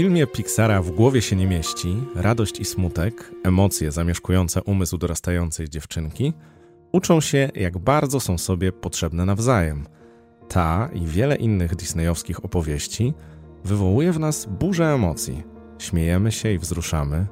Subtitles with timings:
[0.00, 6.32] filmie Pixara w głowie się nie mieści, radość i smutek, emocje zamieszkujące umysł dorastającej dziewczynki,
[6.92, 9.86] uczą się, jak bardzo są sobie potrzebne nawzajem.
[10.48, 13.14] Ta i wiele innych disneyowskich opowieści
[13.64, 15.42] wywołuje w nas burzę emocji.
[15.78, 17.26] Śmiejemy się i wzruszamy,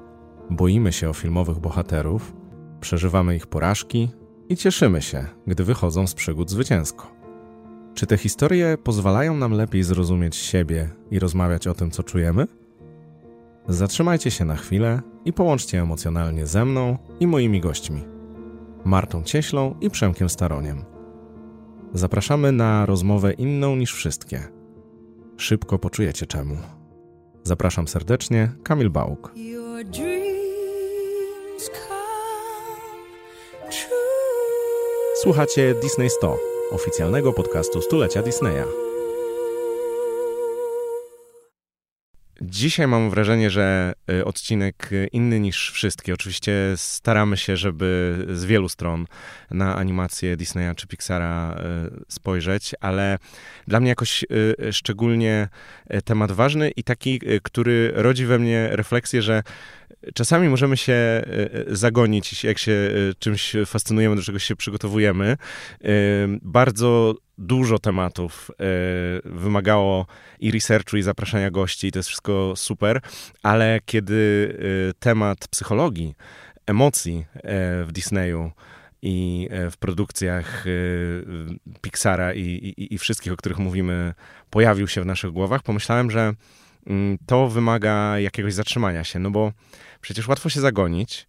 [0.51, 2.35] boimy się o filmowych bohaterów,
[2.81, 4.09] przeżywamy ich porażki
[4.49, 7.13] i cieszymy się, gdy wychodzą z przygód zwycięsko.
[7.95, 12.58] Czy te historie pozwalają nam lepiej zrozumieć siebie i rozmawiać o tym, co czujemy?
[13.69, 18.05] Zatrzymajcie się na chwilę i połączcie emocjonalnie ze mną i moimi gośćmi
[18.85, 20.85] Martą Cieślą i Przemkiem Staroniem.
[21.95, 24.43] Zapraszamy na rozmowę inną niż wszystkie.
[25.37, 26.57] Szybko poczujecie czemu.
[27.45, 29.35] Zapraszam serdecznie, Kamil Bałk.
[35.23, 36.37] Słuchacie Disney 100
[36.71, 38.88] oficjalnego podcastu stulecia Disneya.
[42.43, 46.15] Dzisiaj mam wrażenie, że y, odcinek inny niż wszystkie.
[46.15, 49.07] Oczywiście staramy się, żeby z wielu stron
[49.51, 51.57] na animację Disneya czy Pixara
[51.97, 53.19] y, spojrzeć, ale
[53.67, 55.49] dla mnie jakoś y, szczególnie
[56.05, 59.43] temat ważny i taki, który rodzi we mnie refleksję, że
[60.15, 65.37] czasami możemy się e, e, zagonić, jak się e, czymś fascynujemy, do czegoś się przygotowujemy.
[66.43, 68.51] Bardzo dużo tematów
[69.25, 70.07] wymagało
[70.41, 73.01] i researchu, i zapraszania gości, i to jest wszystko super,
[73.43, 74.55] ale kiedy
[74.99, 76.15] temat psychologii,
[76.67, 77.25] emocji
[77.85, 78.51] w Disneyu,
[79.03, 80.65] i w produkcjach
[81.81, 84.15] Pixara i, i, i, wszystkich, o których mówimy,
[84.51, 86.33] pojawił się w naszych głowach, pomyślałem, że
[87.27, 89.53] to wymaga jakiegoś zatrzymania się, no bo
[90.01, 91.27] Przecież łatwo się zagonić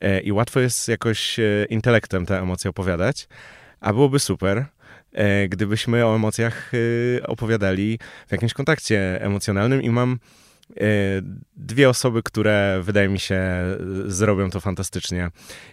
[0.00, 3.28] e, i łatwo jest jakoś e, intelektem te emocje opowiadać,
[3.80, 4.66] a byłoby super,
[5.12, 6.72] e, gdybyśmy o emocjach
[7.26, 7.98] opowiadali
[8.28, 10.18] w jakimś kontakcie emocjonalnym i mam
[11.56, 13.42] dwie osoby, które wydaje mi się
[14.06, 15.30] zrobią to fantastycznie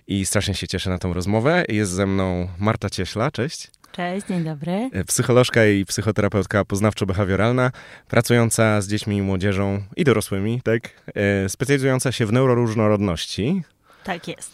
[0.08, 1.66] i strasznie się cieszę na tą rozmowę.
[1.70, 3.79] Jest ze mną Marta Cieśla, cześć.
[3.92, 4.90] Cześć, dzień dobry.
[5.08, 7.72] Psycholożka i psychoterapeutka poznawczo-behawioralna,
[8.08, 10.90] pracująca z dziećmi i młodzieżą i dorosłymi, tak?
[11.16, 13.64] E, specjalizująca się w neuroróżnorodności.
[14.04, 14.52] Tak jest.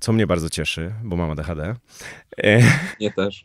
[0.00, 1.74] Co mnie bardzo cieszy, bo mam ADHD.
[3.00, 3.44] Nie też.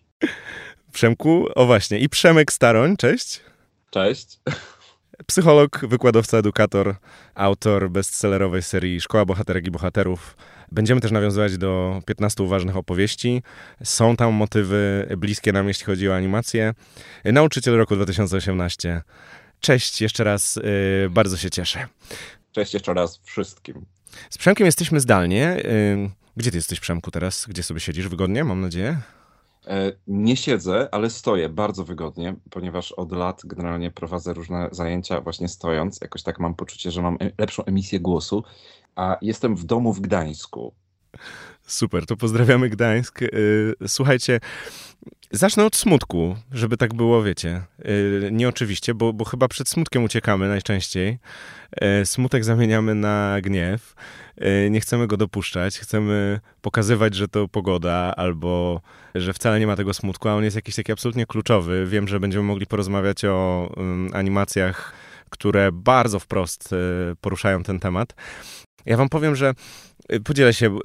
[0.91, 3.41] Przemku, o właśnie, i Przemek Staroń, cześć.
[3.89, 4.39] Cześć.
[5.25, 6.95] Psycholog, wykładowca, edukator,
[7.35, 10.35] autor bestsellerowej serii Szkoła Bohaterek i Bohaterów,
[10.71, 13.43] Będziemy też nawiązywać do 15 ważnych opowieści.
[13.83, 16.73] Są tam motywy bliskie nam, jeśli chodzi o animację.
[17.25, 19.01] Nauczyciel roku 2018.
[19.59, 21.87] Cześć jeszcze raz, yy, bardzo się cieszę.
[22.51, 23.85] Cześć jeszcze raz wszystkim.
[24.29, 25.57] Z Przemkiem jesteśmy zdalnie.
[25.63, 27.45] Yy, gdzie ty jesteś, Przemku, teraz?
[27.49, 28.07] Gdzie sobie siedzisz?
[28.07, 28.97] Wygodnie, mam nadzieję?
[29.67, 35.47] E, nie siedzę, ale stoję bardzo wygodnie, ponieważ od lat generalnie prowadzę różne zajęcia właśnie
[35.47, 36.01] stojąc.
[36.01, 38.43] Jakoś tak mam poczucie, że mam e, lepszą emisję głosu
[38.95, 40.73] a jestem w domu w Gdańsku.
[41.63, 43.21] Super, to pozdrawiamy Gdańsk.
[43.21, 44.39] Y, słuchajcie,
[45.31, 47.61] zacznę od smutku, żeby tak było, wiecie.
[47.79, 51.19] Y, nie oczywiście, bo, bo chyba przed smutkiem uciekamy najczęściej.
[52.03, 53.95] Smutek zamieniamy na gniew.
[54.69, 58.81] Nie chcemy go dopuszczać, chcemy pokazywać, że to pogoda, albo
[59.15, 61.85] że wcale nie ma tego smutku, a on jest jakiś taki absolutnie kluczowy.
[61.87, 63.69] Wiem, że będziemy mogli porozmawiać o
[64.13, 64.93] animacjach,
[65.29, 66.69] które bardzo wprost
[67.21, 68.13] poruszają ten temat.
[68.85, 69.53] Ja wam powiem, że
[70.13, 70.77] y, podzielę się.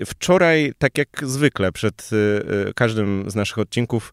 [0.00, 4.12] Y, wczoraj, tak jak zwykle, przed y, każdym z naszych odcinków,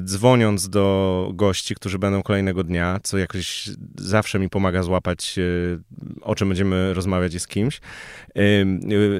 [0.00, 5.36] dzwoniąc do gości, którzy będą kolejnego dnia, co jakoś zawsze mi pomaga złapać,
[6.22, 7.80] o czym będziemy rozmawiać z kimś,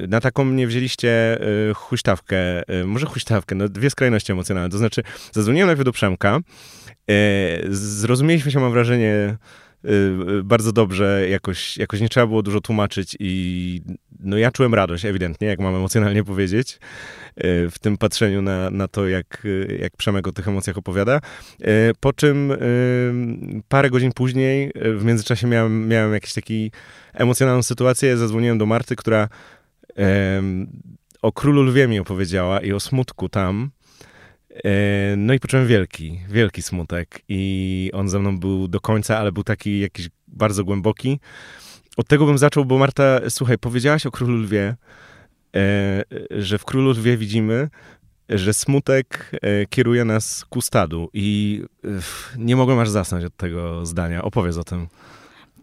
[0.07, 1.39] na taką mnie wzięliście
[1.75, 2.37] huśtawkę,
[2.85, 4.69] może huśtawkę, no dwie skrajności emocjonalne.
[4.69, 6.39] To znaczy, zadzwoniłem najpierw do Przemka,
[7.69, 9.37] zrozumieliśmy się, mam wrażenie,
[10.43, 13.81] bardzo dobrze, jakoś, jakoś nie trzeba było dużo tłumaczyć i
[14.19, 16.79] no ja czułem radość ewidentnie, jak mam emocjonalnie powiedzieć,
[17.37, 21.19] y, w tym patrzeniu na, na to, jak, y, jak Przemek o tych emocjach opowiada.
[21.99, 22.53] Po czym
[23.67, 26.53] parę godzin później, w międzyczasie miałem, miałem jakąś taką
[27.13, 29.29] emocjonalną sytuację, zadzwoniłem do Marty, która
[31.21, 33.71] o Królu Lwie mi opowiedziała i o smutku tam,
[35.17, 39.43] no i poczułem wielki, wielki smutek i on ze mną był do końca, ale był
[39.43, 41.19] taki jakiś bardzo głęboki.
[41.97, 44.75] Od tego bym zaczął, bo Marta, słuchaj, powiedziałaś o Królu Lwie,
[45.55, 47.69] e, że w Królu Lwie widzimy,
[48.29, 51.61] że smutek e, kieruje nas ku stadu i
[52.37, 54.23] nie mogłem aż zasnąć od tego zdania.
[54.23, 54.87] Opowiedz o tym.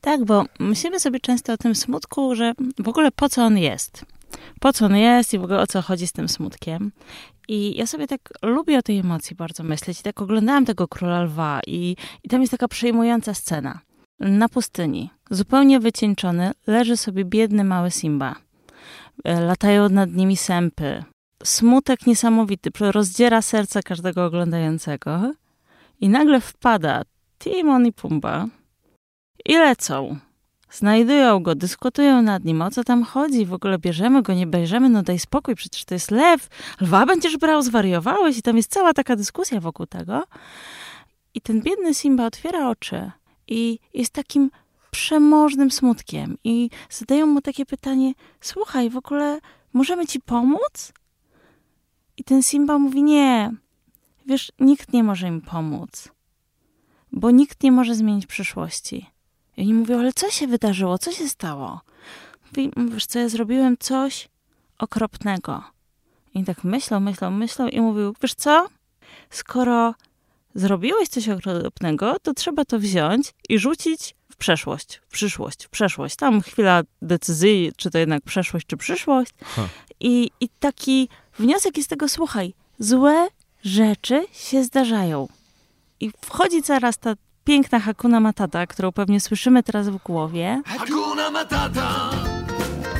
[0.01, 4.05] Tak, bo myślimy sobie często o tym smutku, że w ogóle po co on jest
[4.61, 6.93] po co on jest i w ogóle o co chodzi z tym smutkiem.
[7.49, 10.01] I ja sobie tak lubię o tej emocji bardzo myśleć.
[10.01, 13.81] I tak oglądałam tego Króla Lwa i, i tam jest taka przejmująca scena.
[14.21, 18.37] na pustyni, zupełnie wycieńczony, leży sobie biedny mały Simba.
[19.25, 21.05] E, latają nad nimi sępy.
[21.45, 25.33] Smutek niesamowity, rozdziera serce każdego oglądającego.
[26.01, 27.03] I nagle wpada
[27.39, 28.47] Timon i Pumba
[29.45, 30.17] i lecą.
[30.73, 34.89] Znajdują go, dyskutują nad nim, o co tam chodzi, w ogóle bierzemy go, nie bierzemy,
[34.89, 36.49] no daj spokój, przecież to jest lew,
[36.81, 40.23] lwa będziesz brał, zwariowałeś i tam jest cała taka dyskusja wokół tego.
[41.35, 43.11] I ten biedny Simba otwiera oczy
[43.49, 44.51] i jest takim
[44.91, 49.41] przemożnym smutkiem i zadają mu takie pytanie, słuchaj, w ogóle
[49.73, 50.93] możemy ci pomóc?
[52.17, 53.53] I ten Simba mówi, nie,
[54.27, 56.09] wiesz, nikt nie może im pomóc,
[57.13, 59.12] bo nikt nie może zmienić przyszłości.
[59.57, 61.81] I oni mówią, ale co się wydarzyło, co się stało?
[62.47, 64.29] Mówi, wiesz co, ja zrobiłem coś
[64.79, 65.65] okropnego.
[66.35, 68.69] I tak myślał, myślał, myślał i mówił, wiesz co,
[69.31, 69.95] skoro
[70.55, 76.17] zrobiłeś coś okropnego, to trzeba to wziąć i rzucić w przeszłość, w przyszłość, w przeszłość.
[76.17, 79.33] Tam chwila decyzji, czy to jednak przeszłość, czy przyszłość.
[80.01, 81.09] I, I taki
[81.39, 83.29] wniosek jest tego, słuchaj, złe
[83.65, 85.29] rzeczy się zdarzają.
[86.01, 87.15] I wchodzi zaraz ta
[87.45, 90.63] piękna Hakuna Matata, którą pewnie słyszymy teraz w głowie.
[90.67, 92.11] Hakuna Matata,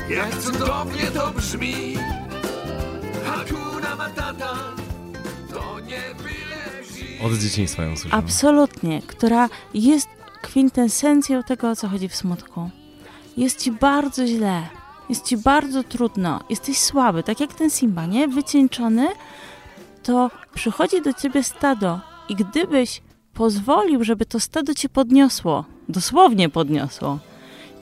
[0.09, 1.73] jak cudownie to brzmi.
[3.25, 4.53] Hakuna Matata,
[5.53, 8.25] to nie byle Od dzieciństwa ją słyszałem.
[8.25, 10.07] Absolutnie, która jest
[10.41, 12.69] kwintesencją tego, o co chodzi w smutku.
[13.37, 14.61] Jest ci bardzo źle,
[15.09, 18.27] jest ci bardzo trudno, jesteś słaby, tak jak ten Simba, nie?
[18.27, 19.07] Wycieńczony,
[20.03, 21.99] to przychodzi do ciebie stado
[22.29, 23.01] i gdybyś
[23.33, 27.19] pozwolił, żeby to stado cię podniosło, dosłownie podniosło,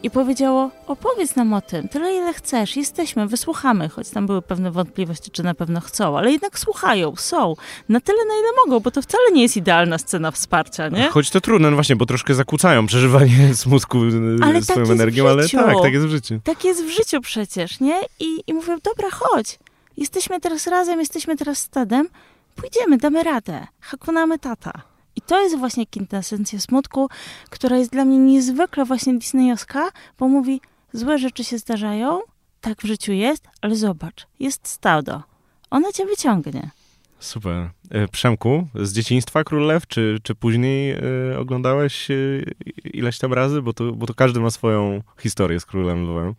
[0.04, 4.72] i powiedziało: Opowiedz nam o tym, tyle ile chcesz, jesteśmy, wysłuchamy, choć tam były pewne
[4.72, 7.56] wątpliwości, czy na pewno chcą, ale jednak słuchają, są,
[7.90, 11.10] na tyle, na ile mogą, bo to wcale nie jest idealna scena wsparcia, nie?
[11.10, 15.28] Choć to trudne, no właśnie, bo troszkę zakłócają przeżywanie smutku y, ale swoją tak energią,
[15.28, 16.40] ale tak, tak jest w życiu.
[16.44, 18.00] Tak jest w życiu przecież, nie?
[18.20, 19.60] I, I mówią: Dobra, chodź,
[19.98, 22.08] jesteśmy teraz razem, jesteśmy teraz stadem,
[22.56, 24.91] pójdziemy, damy radę, hakunamy tata.
[25.16, 27.10] I to jest właśnie kwintesencja smutku,
[27.50, 30.62] która jest dla mnie niezwykle właśnie disneyowska, bo mówi,
[30.94, 32.20] złe rzeczy się zdarzają,
[32.62, 35.24] tak w życiu jest, ale zobacz, jest stado.
[35.70, 36.72] Ona cię wyciągnie.
[37.20, 37.70] Super.
[37.90, 40.96] E, Przemku, z dzieciństwa Król Lew, czy, czy później
[41.32, 42.54] y, oglądałeś y,
[42.94, 43.62] ileś tam razy?
[43.62, 46.36] Bo to, bo to każdy ma swoją historię z Królem Lwem.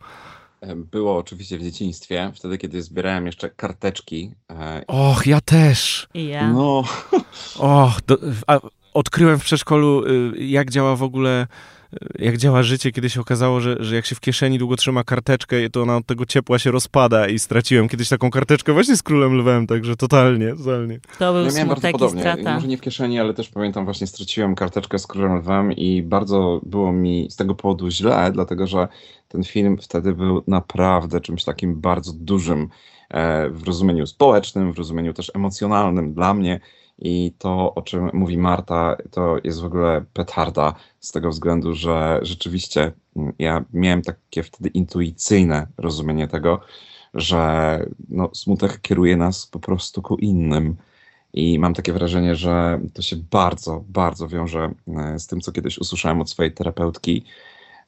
[0.76, 4.34] Było oczywiście w dzieciństwie, wtedy kiedy zbierałem jeszcze karteczki.
[4.50, 6.08] E, Och, ja też.
[6.14, 6.52] Ja.
[6.52, 6.84] No.
[7.58, 8.60] Och, do, a
[8.94, 11.46] odkryłem w przedszkolu, y, jak działa w ogóle
[12.18, 15.70] jak działa życie, kiedy się okazało, że, że jak się w kieszeni długo trzyma karteczkę,
[15.70, 19.38] to ona od tego ciepła się rozpada i straciłem kiedyś taką karteczkę właśnie z Królem
[19.38, 21.00] Lwem, także totalnie, totalnie.
[21.18, 22.20] To był ja miałem bardzo podobnie.
[22.20, 22.54] Strata.
[22.54, 26.60] Może nie w kieszeni, ale też pamiętam właśnie straciłem karteczkę z Królem Lwem i bardzo
[26.62, 28.88] było mi z tego powodu źle, dlatego że
[29.28, 32.68] ten film wtedy był naprawdę czymś takim bardzo dużym
[33.10, 36.60] e, w rozumieniu społecznym, w rozumieniu też emocjonalnym dla mnie.
[36.98, 42.18] I to, o czym mówi Marta, to jest w ogóle petarda z tego względu, że
[42.22, 46.60] rzeczywiście mm, ja miałem takie wtedy intuicyjne rozumienie tego,
[47.14, 47.78] że
[48.08, 50.76] no, smutek kieruje nas po prostu ku innym.
[51.34, 55.78] I mam takie wrażenie, że to się bardzo, bardzo wiąże e, z tym, co kiedyś
[55.78, 57.24] usłyszałem od swojej terapeutki,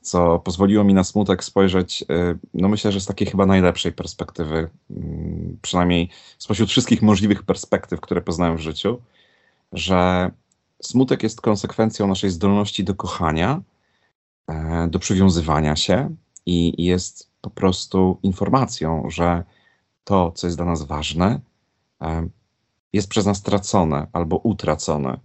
[0.05, 4.71] co pozwoliło mi na smutek spojrzeć, y, no myślę, że z takiej chyba najlepszej perspektywy,
[4.91, 9.01] mm, przynajmniej spośród wszystkich możliwych perspektyw, które poznałem w życiu,
[9.73, 10.31] że
[10.83, 13.63] smutek jest konsekwencją naszej zdolności do kochania,
[14.49, 16.17] e, do przywiązywania się
[16.47, 19.45] i jest po prostu informacją, że
[20.05, 21.41] to, co jest dla nas ważne,
[22.03, 22.29] e,
[22.93, 25.19] jest przez nas tracone albo utracone.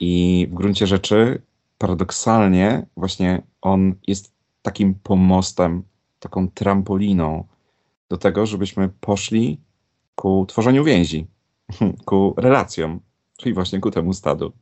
[0.00, 1.42] I w gruncie rzeczy
[1.78, 5.82] paradoksalnie właśnie on jest takim pomostem,
[6.18, 7.44] taką trampoliną
[8.08, 9.60] do tego, żebyśmy poszli
[10.14, 11.26] ku tworzeniu więzi,
[12.08, 13.00] ku relacjom,
[13.42, 14.52] czyli właśnie ku temu stadu.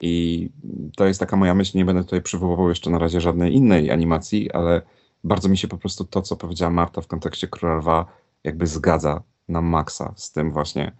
[0.00, 0.48] I
[0.96, 4.52] to jest taka moja myśl, nie będę tutaj przywoływał jeszcze na razie żadnej innej animacji,
[4.52, 4.82] ale
[5.24, 8.06] bardzo mi się po prostu to, co powiedziała Marta w kontekście Króla Lwa,
[8.44, 10.92] jakby zgadza na maksa z tym właśnie,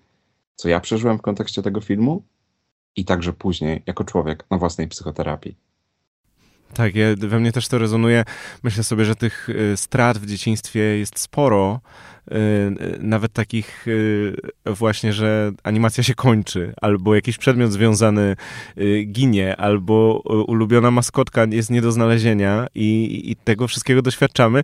[0.55, 2.23] co ja przeżyłem w kontekście tego filmu
[2.97, 5.57] i także później jako człowiek na własnej psychoterapii.
[6.75, 8.25] Tak, ja, we mnie też to rezonuje.
[8.63, 11.81] Myślę sobie, że tych y, strat w dzieciństwie jest sporo.
[12.31, 13.87] Y, y, nawet takich
[14.67, 18.37] właśnie, że animacja się kończy, albo jakiś przedmiot związany
[19.07, 24.63] ginie, albo ulubiona maskotka jest nie do znalezienia i, i tego wszystkiego doświadczamy.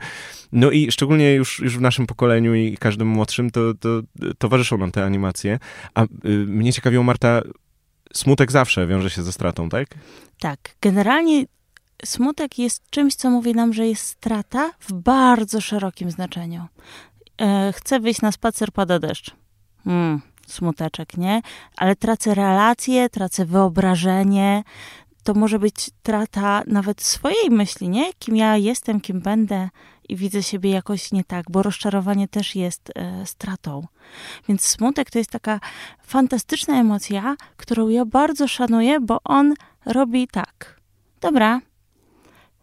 [0.52, 4.00] No i szczególnie już, już w naszym pokoleniu i każdym młodszym to, to
[4.38, 5.59] towarzyszą nam te animacje.
[5.94, 6.04] A
[6.47, 7.42] mnie ciekawiło, Marta,
[8.12, 9.88] smutek zawsze wiąże się ze stratą, tak?
[10.40, 10.59] Tak.
[10.80, 11.44] Generalnie
[12.04, 16.66] smutek jest czymś, co mówi nam, że jest strata w bardzo szerokim znaczeniu.
[17.40, 19.30] E, chcę wyjść na spacer, pada deszcz.
[19.87, 21.42] Mm, smuteczek, nie?
[21.76, 24.62] Ale tracę relacje, tracę wyobrażenie.
[25.23, 28.12] To może być trata nawet swojej myśli, nie?
[28.12, 29.68] Kim ja jestem, kim będę
[30.09, 33.87] i widzę siebie jakoś nie tak, bo rozczarowanie też jest e, stratą.
[34.49, 35.61] Więc smutek to jest taka
[36.02, 39.54] fantastyczna emocja, którą ja bardzo szanuję, bo on
[39.87, 40.80] robi tak.
[41.21, 41.61] Dobra,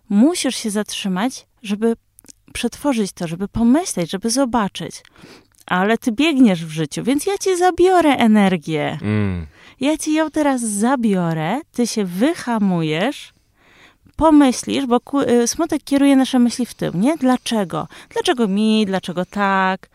[0.09, 1.95] musisz się zatrzymać, żeby
[2.53, 5.03] przetworzyć to, żeby pomyśleć, żeby zobaczyć.
[5.65, 8.97] Ale ty biegniesz w życiu, więc ja ci zabiorę energię.
[9.01, 9.47] Mm.
[9.79, 13.33] Ja ci ją teraz zabiorę, ty się wyhamujesz,
[14.15, 14.99] pomyślisz, bo
[15.43, 17.17] y, smutek kieruje nasze myśli w tym, nie?
[17.17, 17.87] Dlaczego?
[18.09, 18.85] Dlaczego mi?
[18.85, 19.89] Dlaczego tak?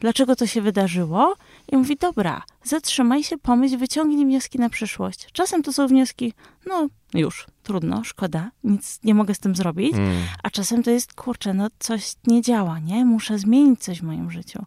[0.00, 1.34] Dlaczego to się wydarzyło?
[1.72, 5.26] I mówi, dobra, zatrzymaj się, pomyśl, wyciągnij wnioski na przyszłość.
[5.32, 6.32] Czasem to są wnioski,
[6.66, 10.16] no już, trudno, szkoda, nic nie mogę z tym zrobić, mm.
[10.42, 13.04] a czasem to jest, kurczę, no coś nie działa, nie?
[13.04, 14.64] Muszę zmienić coś w moim życiu.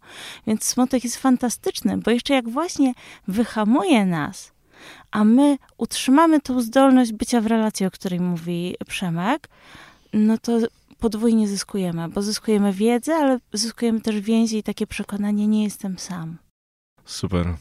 [0.47, 2.93] Więc smutek jest fantastyczny, bo jeszcze jak właśnie
[3.27, 4.53] wyhamuje nas,
[5.11, 9.49] a my utrzymamy tą zdolność bycia w relacji, o której mówi Przemek,
[10.13, 10.59] no to
[10.99, 16.37] podwójnie zyskujemy, bo zyskujemy wiedzę, ale zyskujemy też więzi i takie przekonanie, nie jestem sam.
[17.05, 17.55] Super.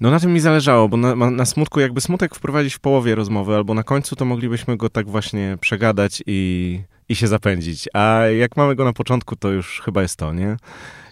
[0.00, 3.54] No na tym mi zależało, bo na, na, smutku jakby smutek wprowadzić w połowie rozmowy,
[3.54, 7.88] albo na końcu to moglibyśmy go tak właśnie przegadać i, i się zapędzić.
[7.92, 10.56] A jak mamy go na początku, to już chyba jest to, nie?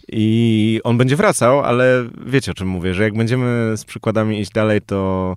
[0.08, 4.50] I on będzie wracał, ale wiecie o czym mówię, że jak będziemy z przykładami iść
[4.52, 5.34] dalej, to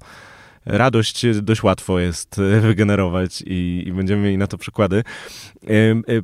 [0.66, 5.04] radość dość łatwo jest wygenerować i, i będziemy mieli na to przykłady.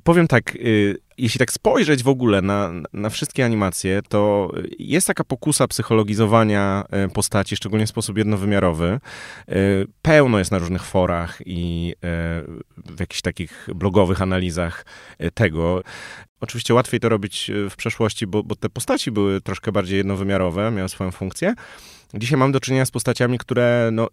[0.03, 5.23] Powiem tak, y, jeśli tak spojrzeć w ogóle na, na wszystkie animacje, to jest taka
[5.23, 8.87] pokusa psychologizowania e, postaci, szczególnie w sposób jednowymiarowy.
[8.87, 9.53] E,
[10.01, 11.97] pełno jest na różnych forach i e,
[12.77, 14.85] w jakichś takich blogowych analizach
[15.33, 15.81] tego.
[16.41, 20.89] Oczywiście łatwiej to robić w przeszłości, bo, bo te postaci były troszkę bardziej jednowymiarowe, miały
[20.89, 21.53] swoją funkcję.
[22.13, 24.07] Dzisiaj mam do czynienia z postaciami, które no,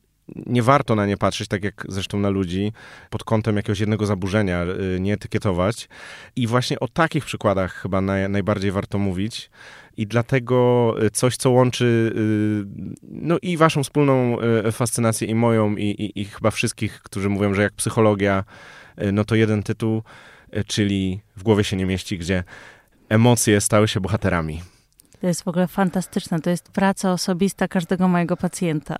[0.47, 2.73] nie warto na nie patrzeć, tak jak zresztą na ludzi,
[3.11, 4.65] pod kątem jakiegoś jednego zaburzenia,
[4.97, 5.89] y, nie etykietować.
[6.37, 9.51] I właśnie o takich przykładach chyba naj, najbardziej warto mówić.
[9.97, 12.65] I dlatego y, coś, co łączy y,
[13.03, 14.37] no i waszą wspólną
[14.73, 18.45] fascynację, i moją, i, i, i chyba wszystkich, którzy mówią, że jak psychologia,
[19.13, 20.03] no to jeden tytuł,
[20.67, 22.45] czyli w głowie się nie mieści, gdzie
[23.09, 24.63] emocje stały się bohaterami.
[25.21, 26.41] To jest w ogóle fantastyczne.
[26.41, 28.97] To jest praca osobista każdego mojego pacjenta.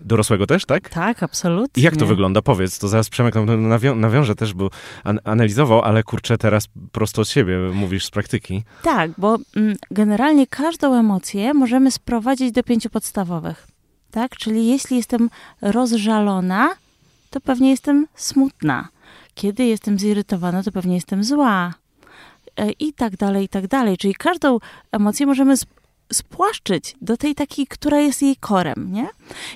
[0.00, 0.88] Dorosłego też, tak?
[0.88, 1.80] Tak, absolutnie.
[1.80, 2.42] I jak to wygląda?
[2.42, 4.70] Powiedz, to zaraz Przemek nawią nawiąże też, bo
[5.04, 8.64] an analizował, ale kurczę, teraz prosto od siebie mówisz z praktyki.
[8.82, 13.66] Tak, bo mm, generalnie każdą emocję możemy sprowadzić do pięciu podstawowych.
[14.10, 14.36] Tak?
[14.36, 15.30] Czyli jeśli jestem
[15.62, 16.70] rozżalona,
[17.30, 18.88] to pewnie jestem smutna.
[19.34, 21.74] Kiedy jestem zirytowana, to pewnie jestem zła.
[22.56, 23.96] E, I tak dalej, i tak dalej.
[23.96, 24.58] Czyli każdą
[24.92, 25.56] emocję możemy
[26.12, 29.08] spłaszczyć do tej takiej, która jest jej korem, nie?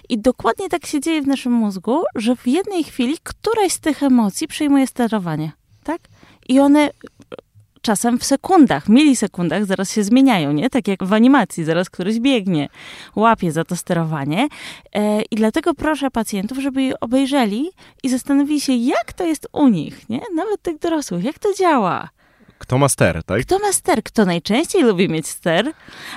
[0.09, 4.03] I dokładnie tak się dzieje w naszym mózgu, że w jednej chwili któraś z tych
[4.03, 5.53] emocji przejmuje sterowanie,
[5.85, 6.01] tak?
[6.49, 6.91] I one
[7.83, 10.71] czasem w sekundach, milisekundach zaraz się zmieniają, nie?
[10.71, 12.69] Tak jak w animacji, zaraz któryś biegnie,
[13.17, 14.49] łapie za to sterowanie.
[14.95, 17.71] E, I dlatego proszę pacjentów, żeby je obejrzeli
[18.03, 20.21] i zastanowili się, jak to jest u nich, nie?
[20.35, 22.09] Nawet tych dorosłych, jak to działa.
[22.59, 23.43] Kto ma ster, tak?
[23.43, 24.03] Kto ma ster?
[24.03, 25.73] Kto najczęściej lubi mieć ster,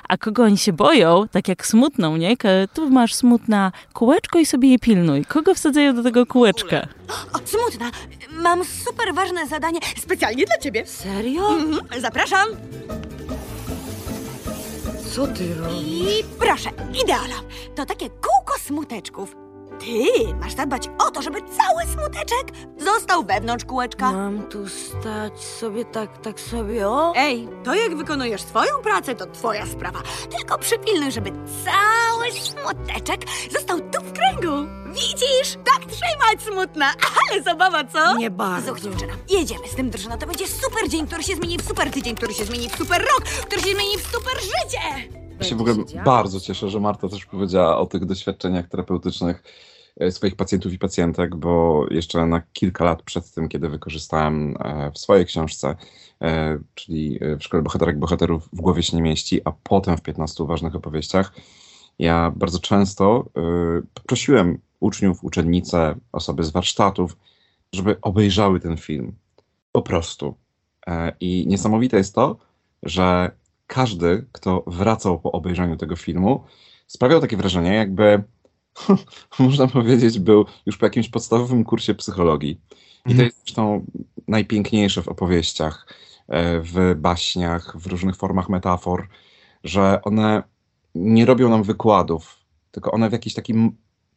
[0.10, 2.36] a kogo oni się boją, tak jak smutną, nie?
[2.74, 5.26] Tu masz smutna kółeczko i sobie je pilnuj.
[5.26, 6.88] Kogo wsadzają do tego kółeczka?
[7.34, 7.92] O, smutna!
[8.32, 10.86] Mam super ważne zadanie specjalnie dla ciebie.
[10.86, 11.50] Serio?
[11.56, 12.48] Mhm, zapraszam.
[15.16, 16.20] Co ty robisz?
[16.20, 16.70] I proszę,
[17.04, 17.36] ideala.
[17.76, 19.36] To takie kółko smuteczków.
[19.82, 24.12] Ty masz zadbać o to, żeby cały smuteczek został wewnątrz kółeczka.
[24.12, 27.14] Mam tu stać sobie tak, tak sobie, o?
[27.16, 30.02] Ej, to jak wykonujesz swoją pracę, to twoja sprawa.
[30.38, 31.32] Tylko przypilnuj, żeby
[31.66, 33.22] cały smuteczek
[33.52, 34.70] został tu w kręgu.
[34.88, 35.58] Widzisz?
[35.66, 36.86] Tak trzymać smutna.
[37.32, 38.18] Ale zabawa, co?
[38.18, 38.66] Nie bardzo.
[38.68, 40.18] Słuchaj, dziewczyna, jedziemy z tym drżyna.
[40.18, 43.02] To będzie super dzień, który się zmieni w super tydzień, który się zmieni w super
[43.02, 45.10] rok, który się zmieni w super życie.
[45.40, 49.44] Ja się w ogóle bardzo cieszę, że Marta też powiedziała o tych doświadczeniach terapeutycznych
[50.10, 54.98] swoich pacjentów i pacjentek, bo jeszcze na kilka lat przed tym, kiedy wykorzystałem e, w
[54.98, 55.76] swojej książce,
[56.22, 60.46] e, czyli w Szkole Bohaterek Bohaterów w głowie się nie mieści, a potem w 15
[60.46, 61.34] ważnych opowieściach,
[62.00, 63.26] ja bardzo często
[64.08, 67.18] prosiłem uczniów, uczennice, osoby z warsztatów,
[67.74, 69.16] żeby obejrzały ten film.
[69.72, 70.36] Po prostu.
[71.20, 72.38] I niesamowite jest to,
[72.84, 73.32] że
[73.68, 76.44] każdy, kto wracał po obejrzeniu tego filmu,
[76.88, 78.24] sprawiał takie wrażenie, jakby
[79.40, 82.52] można powiedzieć, był już po jakimś podstawowym kursie psychologii.
[82.52, 83.26] I to Mhm.
[83.26, 83.86] jest zresztą
[84.28, 85.88] najpiękniejsze w opowieściach,
[86.28, 89.08] e, w baśniach, w różnych formach metafor,
[89.64, 90.44] że one
[90.96, 92.38] nie robią nam wykładów,
[92.72, 93.54] tylko one w jakiś taki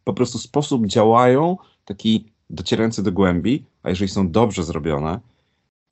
[0.05, 5.21] po prostu sposób działają, taki docierający do głębi, a jeżeli są dobrze zrobione,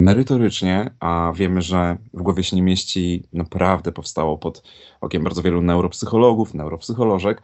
[0.01, 4.63] merytorycznie, a wiemy, że w głowie się nie mieści, naprawdę powstało pod
[5.01, 7.43] okiem bardzo wielu neuropsychologów, neuropsycholożek,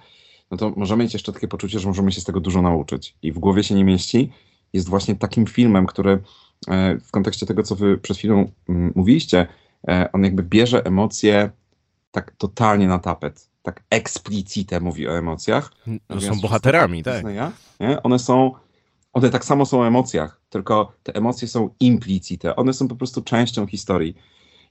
[0.50, 3.16] no to możemy mieć jeszcze takie poczucie, że możemy się z tego dużo nauczyć.
[3.22, 4.32] I w głowie się nie mieści
[4.72, 6.22] jest właśnie takim filmem, który
[6.68, 9.46] e, w kontekście tego, co wy przed chwilą mm, mówiliście,
[9.88, 11.50] e, on jakby bierze emocje
[12.10, 15.72] tak totalnie na tapet, tak explicite mówi o emocjach.
[15.86, 17.14] No, Natomiast są bohaterami, tak.
[17.14, 17.50] Disneya,
[17.80, 18.02] nie?
[18.02, 18.52] One są,
[19.12, 23.22] one tak samo są o emocjach, tylko te emocje są implicite, one są po prostu
[23.22, 24.16] częścią historii.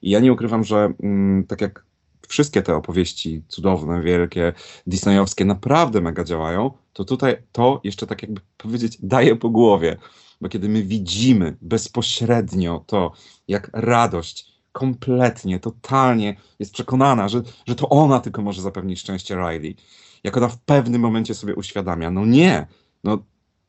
[0.01, 1.85] I ja nie ukrywam, że mm, tak jak
[2.27, 4.53] wszystkie te opowieści cudowne, wielkie,
[4.87, 9.97] disneyowskie naprawdę mega działają, to tutaj to jeszcze tak jakby powiedzieć daje po głowie.
[10.41, 13.11] Bo kiedy my widzimy bezpośrednio to,
[13.47, 19.75] jak radość kompletnie, totalnie jest przekonana, że, że to ona tylko może zapewnić szczęście Riley,
[20.23, 22.67] jak ona w pewnym momencie sobie uświadamia, no nie,
[23.03, 23.17] no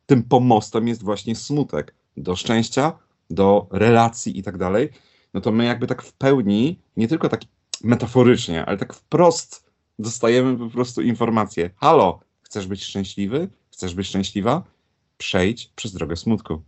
[0.06, 2.92] tym pomostem jest właśnie smutek do szczęścia,
[3.30, 4.88] do relacji i tak dalej,
[5.34, 7.40] no to my jakby tak w pełni, nie tylko tak
[7.84, 11.70] metaforycznie, ale tak wprost dostajemy po prostu informację.
[11.76, 13.48] Halo, chcesz być szczęśliwy?
[13.70, 14.62] Chcesz być szczęśliwa?
[15.18, 16.62] Przejdź przez drogę smutku.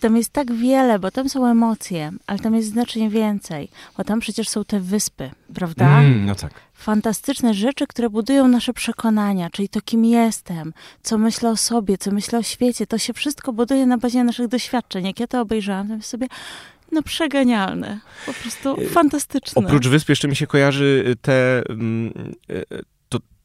[0.00, 4.20] Tam jest tak wiele, bo tam są emocje, ale tam jest znacznie więcej, bo tam
[4.20, 6.00] przecież są te wyspy, prawda?
[6.00, 6.52] Mm, no tak.
[6.74, 12.10] Fantastyczne rzeczy, które budują nasze przekonania, czyli to, kim jestem, co myślę o sobie, co
[12.10, 12.86] myślę o świecie.
[12.86, 15.06] To się wszystko buduje na bazie naszych doświadczeń.
[15.06, 16.26] Jak ja to obejrzałam, to sobie,
[16.92, 19.62] no przeganialne, po prostu Y, fantastyczne.
[19.64, 22.12] Oprócz wysp jeszcze mi się kojarzy te, mm,
[22.50, 22.54] e,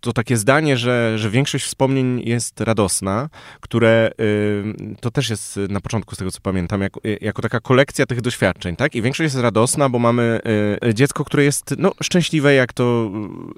[0.06, 3.30] to, takie zdanie, że, że większość wspomnień jest radosna,
[3.62, 8.06] które y, to też jest na początku z tego, co pamiętam, jako, jako taka kolekcja
[8.06, 8.96] tych doświadczeń, tak?
[8.96, 10.40] I większość jest radosna, bo mamy
[10.86, 13.12] y, dziecko, które jest no, szczęśliwe, jak to,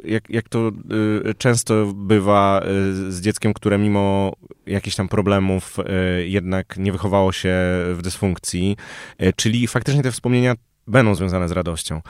[0.03, 0.71] jak, jak to
[1.29, 2.61] y, często bywa
[3.07, 4.33] y, z dzieckiem, które mimo
[4.65, 7.55] jakichś tam problemów y, jednak nie wychowało się
[7.93, 8.77] w dysfunkcji,
[9.21, 10.55] y, czyli faktycznie te wspomnienia
[10.87, 12.01] będą związane z radością.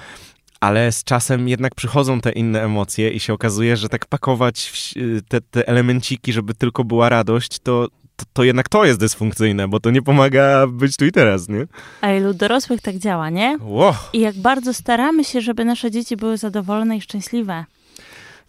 [0.59, 4.93] Ale z czasem jednak przychodzą te inne emocje i się okazuje, że tak pakować
[5.27, 9.79] te, te elemenciki, żeby tylko była radość, to, to, to jednak to jest dysfunkcyjne, bo
[9.79, 11.65] to nie pomaga być tu i teraz, nie?
[12.01, 13.57] A ilu dorosłych tak działa, nie?
[13.61, 17.65] Ło, I jak bardzo staramy się, żeby nasze dzieci były zadowolone i szczęśliwe.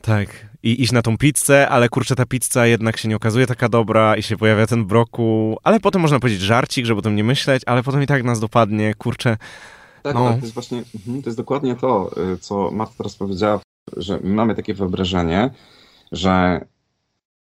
[0.03, 0.49] tak.
[0.63, 4.17] I iść na tą pizzę, ale kurczę, ta pizza jednak się nie okazuje taka dobra
[4.17, 7.63] i się pojawia ten broku, ale potem można powiedzieć żarcik, żeby o tym nie myśleć,
[7.67, 9.37] ale potem i tak nas dopadnie, kurczę.
[10.03, 10.27] Tak, No.
[10.27, 13.61] ale to jest właśnie, mhm, to jest dokładnie to, y, co Marta teraz powiedziała,
[13.97, 15.51] że my mamy takie wyobrażenie,
[16.13, 16.65] że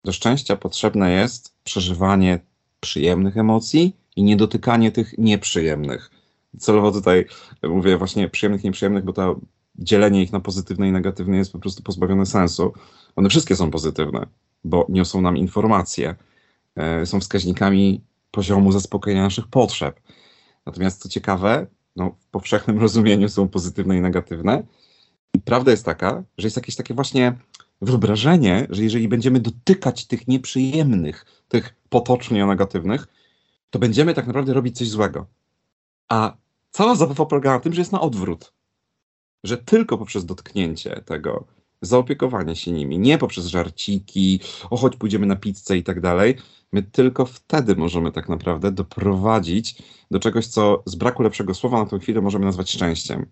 [0.03, 2.39] do szczęścia potrzebne jest przeżywanie
[2.79, 6.11] przyjemnych emocji i niedotykanie tych nieprzyjemnych.
[6.59, 7.25] Celowo tutaj
[7.63, 9.39] mówię właśnie przyjemnych, nieprzyjemnych, bo to
[9.75, 12.73] dzielenie ich na pozytywne i negatywne jest po prostu pozbawione sensu.
[13.15, 14.27] One wszystkie są pozytywne,
[14.63, 16.15] bo niosą nam informacje,
[16.75, 19.99] e, są wskaźnikami poziomu zaspokojenia naszych potrzeb.
[20.65, 21.67] Natomiast co ciekawe,
[21.97, 24.63] no, w powszechnym rozumieniu są pozytywne i negatywne.
[25.33, 27.37] I prawda jest taka, że jest jakieś takie właśnie
[27.81, 33.07] wyobrażenie, że jeżeli będziemy dotykać tych nieprzyjemnych, tych potocznie negatywnych,
[33.69, 35.25] to będziemy tak naprawdę robić coś złego.
[36.09, 36.37] A
[36.71, 38.53] cała zabawa polega na tym, że jest na odwrót.
[39.43, 41.47] Że tylko poprzez dotknięcie tego,
[41.81, 46.35] zaopiekowanie się nimi, nie poprzez żarciki, o choć pójdziemy na pizzę i tak dalej,
[46.71, 51.89] my tylko wtedy możemy tak naprawdę doprowadzić do czegoś, co z braku lepszego słowa na
[51.89, 53.25] tę chwilę możemy nazwać szczęściem.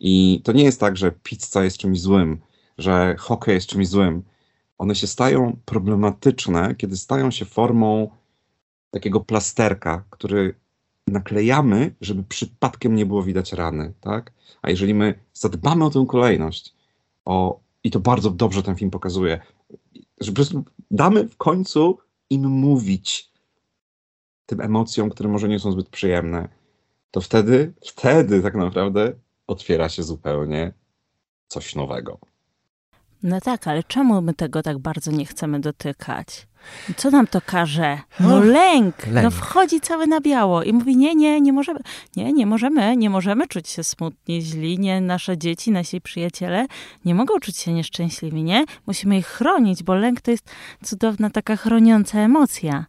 [0.00, 2.40] I to nie jest tak, że pizza jest czymś złym,
[2.78, 4.22] że hokej jest czymś złym.
[4.78, 8.10] One się stają problematyczne, kiedy stają się formą
[8.90, 10.54] takiego plasterka, który
[11.06, 14.32] naklejamy, żeby przypadkiem nie było widać rany, tak?
[14.62, 16.74] A jeżeli my zadbamy o tę kolejność,
[17.24, 19.40] o, i to bardzo dobrze ten film pokazuje,
[20.20, 21.98] że po prostu damy w końcu
[22.30, 23.32] im mówić,
[24.46, 26.48] tym emocjom, które może nie są zbyt przyjemne,
[27.10, 29.12] to wtedy, wtedy tak naprawdę
[29.46, 30.72] otwiera się zupełnie
[31.48, 32.18] coś nowego.
[33.22, 36.46] No tak, ale czemu my tego tak bardzo nie chcemy dotykać?
[36.96, 37.98] Co nam to każe?
[38.20, 39.06] No lęk.
[39.06, 39.34] No lęk.
[39.34, 41.80] wchodzi cały na biało i mówi, nie, nie, nie możemy,
[42.16, 46.66] nie, nie możemy, nie możemy czuć się smutni, źli, nie, nasze dzieci, nasi przyjaciele
[47.04, 48.64] nie mogą czuć się nieszczęśliwi, nie?
[48.86, 50.50] Musimy ich chronić, bo lęk to jest
[50.84, 52.86] cudowna taka chroniąca emocja.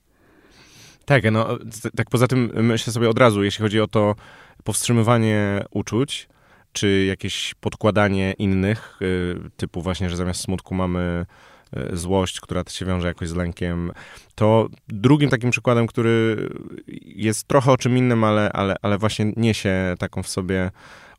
[1.06, 1.48] Tak, no
[1.96, 4.16] tak poza tym myślę sobie od razu, jeśli chodzi o to
[4.64, 6.28] powstrzymywanie uczuć,
[6.72, 11.26] czy jakieś podkładanie innych, y, typu właśnie, że zamiast smutku mamy
[11.94, 13.92] złość, która się wiąże jakoś z lękiem.
[14.36, 16.50] To drugim takim przykładem, który
[17.02, 20.72] jest trochę o czym innym, ale, ale, ale właśnie niesie taką w sobie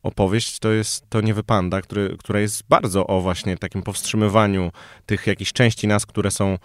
[0.03, 4.73] opowieść, to jest to Niewy Panda, który, która jest bardzo o właśnie takim powstrzymywaniu
[5.07, 6.59] tych jakichś części nas, które są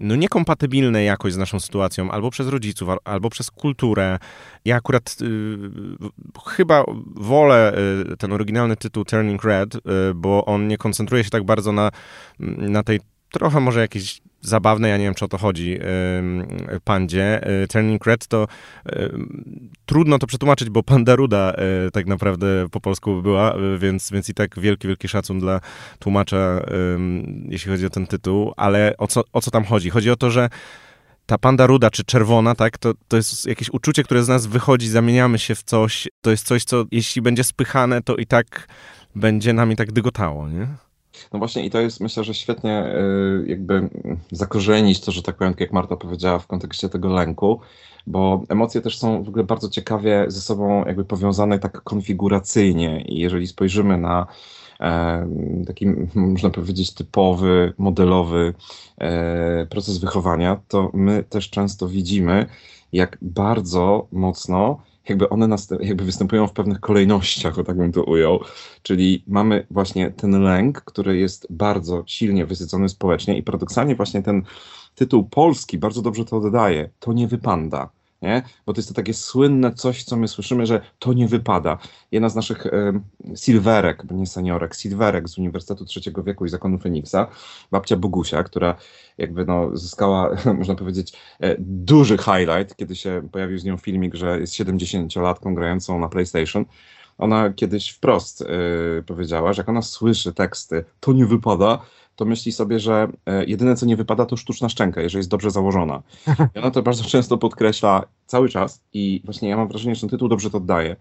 [0.00, 4.18] no, niekompatybilne jakoś z naszą sytuacją, albo przez rodziców, albo przez kulturę.
[4.64, 5.56] Ja akurat y,
[6.46, 6.84] chyba
[7.16, 7.74] wolę
[8.12, 9.80] y, ten oryginalny tytuł Turning Red, y,
[10.14, 11.90] bo on nie koncentruje się tak bardzo na,
[12.58, 13.00] na tej
[13.34, 15.78] trochę może jakiejś zabawne, ja nie wiem, czy o to chodzi,
[16.84, 17.48] pandzie.
[17.64, 18.46] Y, Turning Red to
[19.86, 21.54] trudno to przetłumaczyć, bo panda ruda
[21.86, 25.60] y, tak naprawdę po polsku była, y, więc, więc i tak wielki, wielki szacun dla
[25.98, 26.60] tłumacza,
[27.48, 29.90] jeśli chodzi o ten tytuł, ale o co, o co tam chodzi?
[29.90, 30.48] Chodzi o to, że
[31.26, 34.88] ta panda ruda czy czerwona, tak, to, to jest jakieś uczucie, które z nas wychodzi,
[34.88, 36.08] zamieniamy się w coś.
[36.20, 38.68] To jest coś, co jeśli będzie spychane, to i tak
[39.14, 40.66] będzie nami tak dygotało, nie?
[41.32, 43.88] No właśnie i to jest myślę, że świetnie y, jakby
[44.32, 47.60] zakorzenić to, że tak powiem, jak Marta powiedziała w kontekście tego lęku,
[48.06, 53.02] bo emocje też są w ogóle bardzo ciekawie ze sobą jakby powiązane tak konfiguracyjnie.
[53.02, 54.26] I jeżeli spojrzymy na
[54.80, 55.28] e,
[55.66, 58.54] taki, można powiedzieć, typowy, modelowy
[58.98, 62.46] e, proces wychowania, to my też często widzimy,
[62.92, 68.40] jak bardzo mocno jakby one jakby występują w pewnych kolejnościach, o tak bym to ujął.
[68.82, 74.42] Czyli mamy właśnie ten lęk, który jest bardzo silnie wysycony społecznie i paradoksalnie właśnie ten
[74.94, 76.90] tytuł polski bardzo dobrze to oddaje.
[77.00, 77.90] To nie wypanda
[78.24, 78.42] nie?
[78.66, 81.78] Bo to jest to takie słynne coś, co my słyszymy, że to nie wypada.
[82.12, 83.00] Jedna z naszych e,
[83.36, 87.26] silverek, nie seniorek, silverek z Uniwersytetu Trzeciego Wieku i Zakonu Feniksa,
[87.70, 88.76] babcia Bogusia, która
[89.18, 94.40] jakby no zyskała, można powiedzieć, e, duży highlight, kiedy się pojawił z nią filmik, że
[94.40, 96.64] jest 70-latką grającą na PlayStation.
[97.18, 98.46] Ona kiedyś wprost e,
[99.02, 101.78] powiedziała, że jak ona słyszy teksty, to nie wypada,
[102.16, 105.50] to myśli sobie, że e, jedyne co nie wypada to sztuczna szczęka, jeżeli jest dobrze
[105.50, 106.02] założona.
[106.54, 110.10] I ona to bardzo często podkreśla cały czas i właśnie ja mam wrażenie, że ten
[110.10, 110.96] tytuł dobrze to oddaje,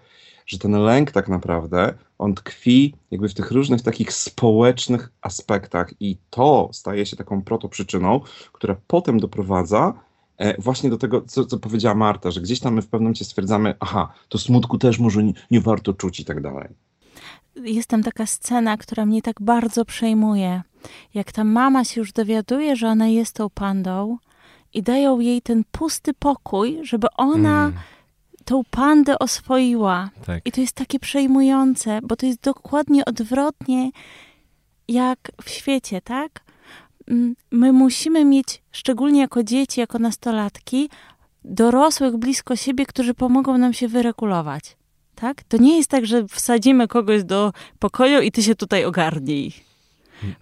[0.45, 6.17] że ten lęk tak naprawdę, on tkwi jakby w tych różnych takich społecznych aspektach i
[6.29, 8.21] to staje się taką protoprzyczyną,
[8.51, 9.93] która potem doprowadza
[10.59, 13.73] właśnie do tego, co, co powiedziała Marta, że gdzieś tam my w pewnym momencie stwierdzamy,
[13.79, 16.69] aha, to smutku też może nie, nie warto czuć i tak dalej.
[17.55, 20.61] Jest tam taka scena, która mnie tak bardzo przejmuje
[21.13, 24.17] jak ta mama się już dowiaduje, że ona jest tą pandą
[24.73, 27.79] i dają jej ten pusty pokój, żeby ona mm.
[28.45, 30.09] tą pandę oswoiła.
[30.25, 30.41] Tak.
[30.45, 33.91] I to jest takie przejmujące, bo to jest dokładnie odwrotnie
[34.87, 36.42] jak w świecie, tak?
[37.07, 40.89] Mm, my musimy mieć, szczególnie jako dzieci, jako nastolatki,
[41.45, 44.77] dorosłych blisko siebie, którzy pomogą nam się wyregulować.
[45.15, 45.43] Tak?
[45.43, 49.53] To nie jest tak, że wsadzimy kogoś do pokoju i ty się tutaj ogarnij.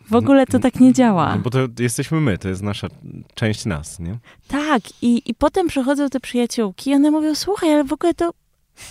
[0.09, 1.35] W ogóle to tak nie działa.
[1.35, 2.87] No bo to jesteśmy my, to jest nasza
[3.33, 4.17] część nas, nie?
[4.47, 8.31] Tak, i, i potem przychodzą te przyjaciółki i one mówią, słuchaj, ale w ogóle to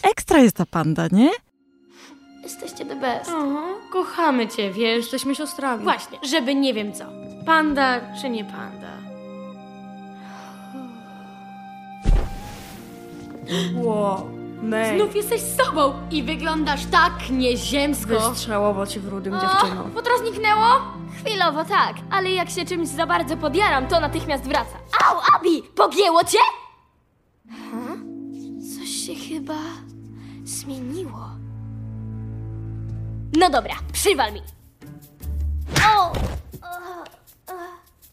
[0.02, 1.30] ekstra jest ta panda, nie?
[2.50, 3.30] Jesteście the best.
[3.34, 5.82] Aha, kochamy cię, wiesz, jesteśmy siostrami.
[5.84, 7.04] Właśnie, żeby nie wiem co.
[7.46, 8.90] Panda czy nie panda?
[13.74, 14.30] Wow.
[14.62, 14.98] May.
[14.98, 18.30] Znów jesteś sobą i wyglądasz tak nieziemsko.
[18.30, 19.84] Wystrzałowo ci w rudym dziewczyno.
[19.94, 20.66] Futro zniknęło?
[21.20, 24.76] Chwilowo tak, ale jak się czymś za bardzo podjaram, to natychmiast wraca.
[25.08, 25.62] Au, Abi!
[25.62, 26.38] Pogięło cię?
[28.78, 29.58] Coś się chyba
[30.44, 31.39] zmieniło.
[33.36, 34.40] No dobra, przywal mi.
[35.86, 36.12] O!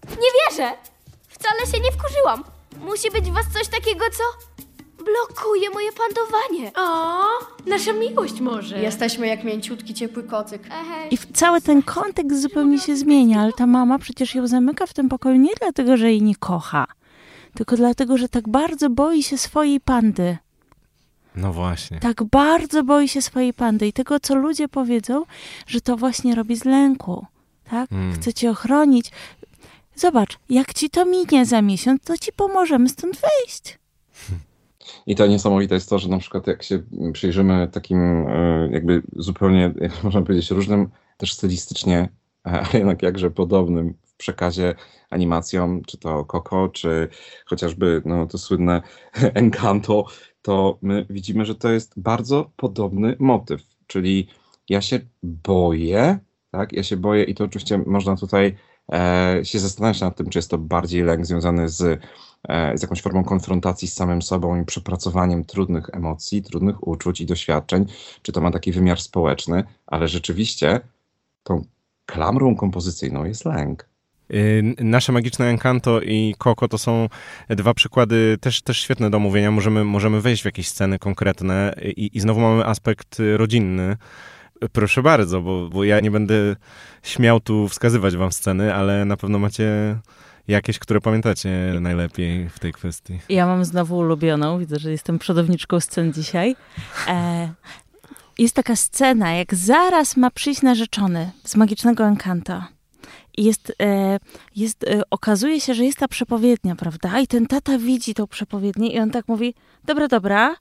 [0.09, 0.71] Nie wierzę!
[1.27, 2.43] Wcale się nie wkurzyłam.
[2.79, 4.23] Musi być w was coś takiego, co
[4.97, 6.71] blokuje moje pandowanie.
[6.75, 7.23] O,
[7.65, 8.79] nasza miłość może.
[8.79, 10.61] Jesteśmy jak mięciutki, ciepły kocyk.
[11.11, 15.09] I cały ten kontekst zupełnie się zmienia, ale ta mama przecież ją zamyka w tym
[15.09, 16.85] pokoju nie dlatego, że jej nie kocha,
[17.55, 20.37] tylko dlatego, że tak bardzo boi się swojej pandy.
[21.37, 21.99] No właśnie.
[21.99, 25.23] Tak bardzo boi się swojej pandy i tego, co ludzie powiedzą,
[25.67, 27.25] że to właśnie robi z lęku.
[27.69, 27.91] Tak?
[27.91, 28.13] Mm.
[28.13, 29.11] Chce cię ochronić.
[29.95, 33.79] Zobacz, jak ci to minie za miesiąc, to ci pomożemy stąd wyjść.
[35.07, 39.73] I to niesamowite jest to, że na przykład jak się przyjrzymy takim e, jakby zupełnie,
[40.03, 42.09] można powiedzieć, różnym, też stylistycznie,
[42.43, 44.75] ale jednak jakże podobnym przekazie
[45.09, 47.07] animacjom, czy to Coco, czy
[47.45, 48.81] chociażby no, to słynne
[49.33, 50.05] Encanto,
[50.41, 54.27] to my widzimy, że to jest bardzo podobny motyw, czyli
[54.69, 56.19] ja się boję,
[56.51, 58.55] tak, ja się boję i to oczywiście można tutaj
[58.91, 62.01] e, się zastanawiać nad tym, czy jest to bardziej lęk związany z
[62.43, 67.25] E, z jakąś formą konfrontacji z samym sobą i przepracowaniem trudnych emocji, trudnych uczuć i
[67.25, 67.85] doświadczeń,
[68.21, 70.79] czy to ma taki wymiar społeczny, ale rzeczywiście
[71.43, 71.65] tą
[72.05, 73.89] klamrą kompozycyjną jest lęk.
[74.33, 77.09] Y, nasze magiczne Encanto i Coco to są
[77.49, 79.51] dwa przykłady też, też świetne do omówienia.
[79.51, 83.97] Możemy, możemy wejść w jakieś sceny konkretne i, i znowu mamy aspekt rodzinny.
[84.71, 86.55] Proszę bardzo, bo, bo ja nie będę
[87.03, 89.97] śmiał tu wskazywać wam sceny, ale na pewno macie
[90.47, 91.49] jakieś, które pamiętacie
[91.81, 93.19] najlepiej w tej kwestii.
[93.29, 96.55] Ja mam znowu ulubioną, widzę, że jestem przodowniczką scen dzisiaj.
[97.07, 97.49] E,
[98.37, 102.67] jest taka scena, jak zaraz ma przyjść narzeczony z magicznego Encanta.
[103.37, 104.19] Jest, e,
[104.55, 107.19] jest, e, okazuje się, że jest ta przepowiednia, prawda?
[107.19, 110.55] I ten tata widzi tą przepowiednię i on tak mówi, dobra, dobra,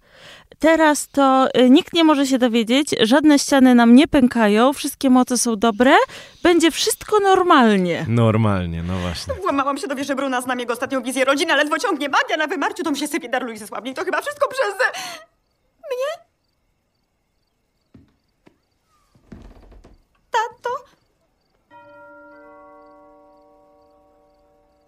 [0.59, 5.39] teraz to e, nikt nie może się dowiedzieć, żadne ściany nam nie pękają, wszystkie moce
[5.39, 5.95] są dobre,
[6.43, 8.07] będzie wszystko normalnie.
[8.09, 9.35] Normalnie, no właśnie.
[9.43, 12.47] Włamałam się do wieży Bruna, znam jego ostatnią wizję rodziny, ale ledwo ciągnie magia na
[12.47, 13.95] wymarciu, to mi się sypie dar Luisy sławniej.
[13.95, 14.75] To chyba wszystko przez...
[15.91, 16.27] mnie?
[20.31, 20.86] Tato?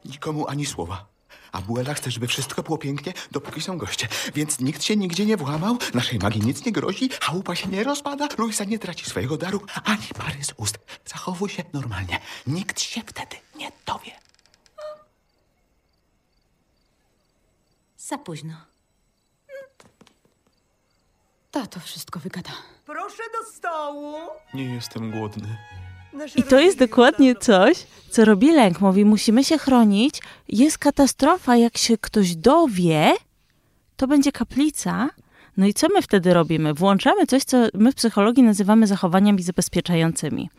[0.04, 1.06] Nikomu ani słowa.
[1.52, 4.08] Abuela chce, żeby wszystko było pięknie, dopóki są goście.
[4.34, 8.28] Więc nikt się nigdzie nie włamał, naszej magii nic nie grozi, chałupa się nie rozpada,
[8.38, 10.78] Luisa nie traci swojego daru, ani pary z ust.
[11.04, 12.20] Zachowuj się normalnie.
[12.46, 14.12] Nikt się wtedy nie dowie.
[17.98, 18.54] Za późno.
[21.50, 22.50] Tato wszystko wygada.
[22.87, 24.16] Proszę do stołu.
[24.54, 25.58] Nie jestem głodny.
[26.36, 28.80] I to jest dokładnie coś, co robi lęk.
[28.80, 30.22] Mówi, musimy się chronić.
[30.48, 33.12] Jest katastrofa, jak się ktoś dowie,
[33.96, 35.08] to będzie kaplica.
[35.58, 36.74] No i co my wtedy robimy?
[36.74, 40.50] Włączamy coś, co my w psychologii nazywamy zachowaniami zabezpieczającymi.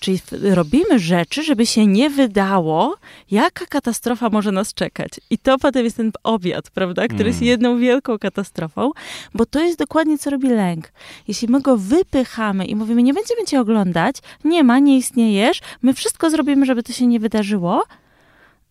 [0.00, 0.20] Czyli
[0.54, 2.96] robimy rzeczy, żeby się nie wydało,
[3.30, 5.10] jaka katastrofa może nas czekać.
[5.30, 7.48] I to potem jest ten obiad, prawda, który jest Mm.
[7.48, 8.90] jedną wielką katastrofą,
[9.34, 10.92] bo to jest dokładnie, co robi lęk.
[11.28, 15.94] Jeśli my go wypychamy i mówimy, nie będziemy cię oglądać, nie ma, nie istniejesz, my
[15.94, 17.84] wszystko zrobimy, żeby to się nie wydarzyło,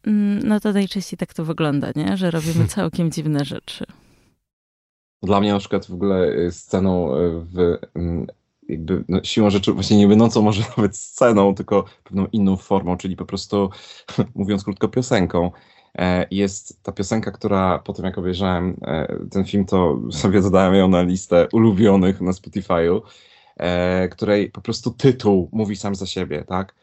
[0.07, 2.17] mm, no to najczęściej tak to wygląda, nie?
[2.17, 3.85] Że robimy całkiem dziwne rzeczy.
[5.23, 8.27] Dla mnie na przykład w ogóle y, sceną y, w mm,
[8.69, 13.15] jakby no, siłą rzeczy właśnie nie będącą może nawet sceną, tylko pewną inną formą, czyli
[13.15, 13.69] po prostu
[14.35, 15.51] mówiąc krótko piosenką.
[15.97, 20.75] E, Jest ta piosenka, która po tym jak obejrzałem e, ten film, to sobie dodałem
[20.75, 23.01] ją na listę ulubionych na Spotify'u,
[23.57, 26.75] e, której po prostu tytuł mówi sam za siebie, tak?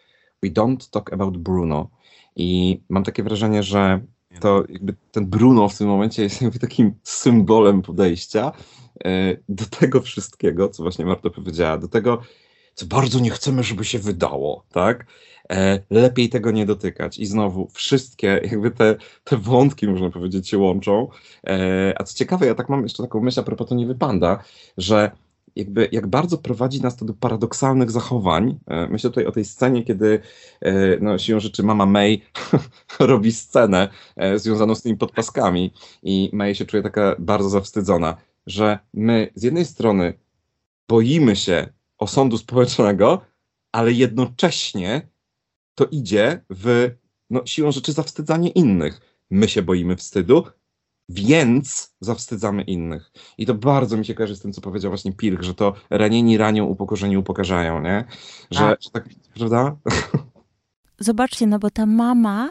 [0.42, 1.90] We don't talk about Bruno.
[2.36, 4.00] I mam takie wrażenie, że
[4.40, 8.52] to jakby ten Bruno w tym momencie jest jakby takim symbolem podejścia
[9.04, 12.22] e, do tego wszystkiego, co właśnie Marta powiedziała, do tego,
[12.74, 15.06] co bardzo nie chcemy, żeby się wydało, tak?
[15.50, 17.18] E, Lepiej tego nie dotykać.
[17.18, 21.08] I znowu wszystkie jakby te, te wątki, można powiedzieć, się łączą.
[21.46, 24.44] E, A co ciekawe, ja tak mam jeszcze taką myśl a propos to nie wypanda,
[24.78, 25.10] że
[25.56, 28.58] jakby jak bardzo prowadzi nas to do paradoksalnych zachowań.
[28.66, 30.20] E, Myślę tutaj o tej scenie, kiedy
[30.60, 32.22] e, no, siłą rzeczy mama May
[32.98, 38.78] robi scenę e, związaną z tymi podpaskami i May się czuje taka bardzo zawstydzona, że
[38.94, 40.14] my z jednej strony
[40.88, 43.20] boimy się osądu społecznego,
[43.72, 45.08] ale jednocześnie
[45.74, 46.90] to idzie w
[47.30, 49.00] no, siłą rzeczy zawstydzanie innych.
[49.30, 50.44] My się boimy wstydu,
[51.08, 53.10] więc zawstydzamy innych.
[53.38, 56.36] I to bardzo mi się kojarzy z tym, co powiedział właśnie Pilch, że to ranieni
[56.38, 58.04] ranią, upokorzeni upokarzają, nie?
[58.50, 58.82] Że, Tak.
[58.82, 59.76] że tak, prawda?
[60.98, 62.50] Zobaczcie, no bo ta mama,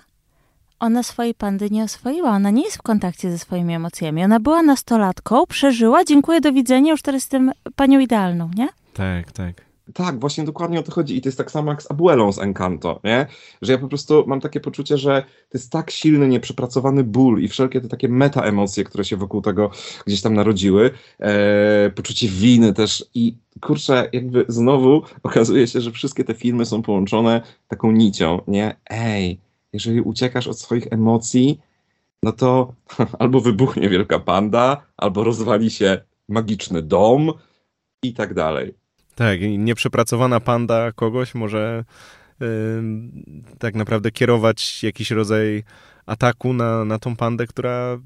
[0.80, 2.30] ona swojej pandy nie oswoiła.
[2.30, 4.24] Ona nie jest w kontakcie ze swoimi emocjami.
[4.24, 8.70] Ona była nastolatką, przeżyła, dziękuję, do widzenia, już teraz jestem panią idealną, nie?
[8.94, 9.73] Tak, tak.
[9.94, 11.18] Tak, właśnie dokładnie o to chodzi.
[11.18, 13.28] I to jest tak samo jak z Abuelą z Encanto, nie?
[13.62, 17.48] Że ja po prostu mam takie poczucie, że to jest tak silny, nieprzepracowany ból i
[17.48, 19.70] wszelkie te takie meta-emocje, które się wokół tego
[20.06, 26.24] gdzieś tam narodziły, e, poczucie winy też i kurczę, jakby znowu okazuje się, że wszystkie
[26.24, 28.76] te filmy są połączone taką nicią, nie?
[28.90, 29.40] Ej,
[29.74, 31.60] jeżeli uciekasz od swoich emocji,
[32.24, 32.74] no to
[33.20, 37.32] albo wybuchnie wielka panda, albo rozwali się magiczny dom
[38.04, 38.83] i tak dalej.
[39.16, 41.84] Tak, nieprzepracowana panda kogoś może
[42.42, 43.24] ym,
[43.60, 45.64] tak naprawdę kierować jakiś rodzaj
[46.06, 47.98] ataku na, na tą pandę, która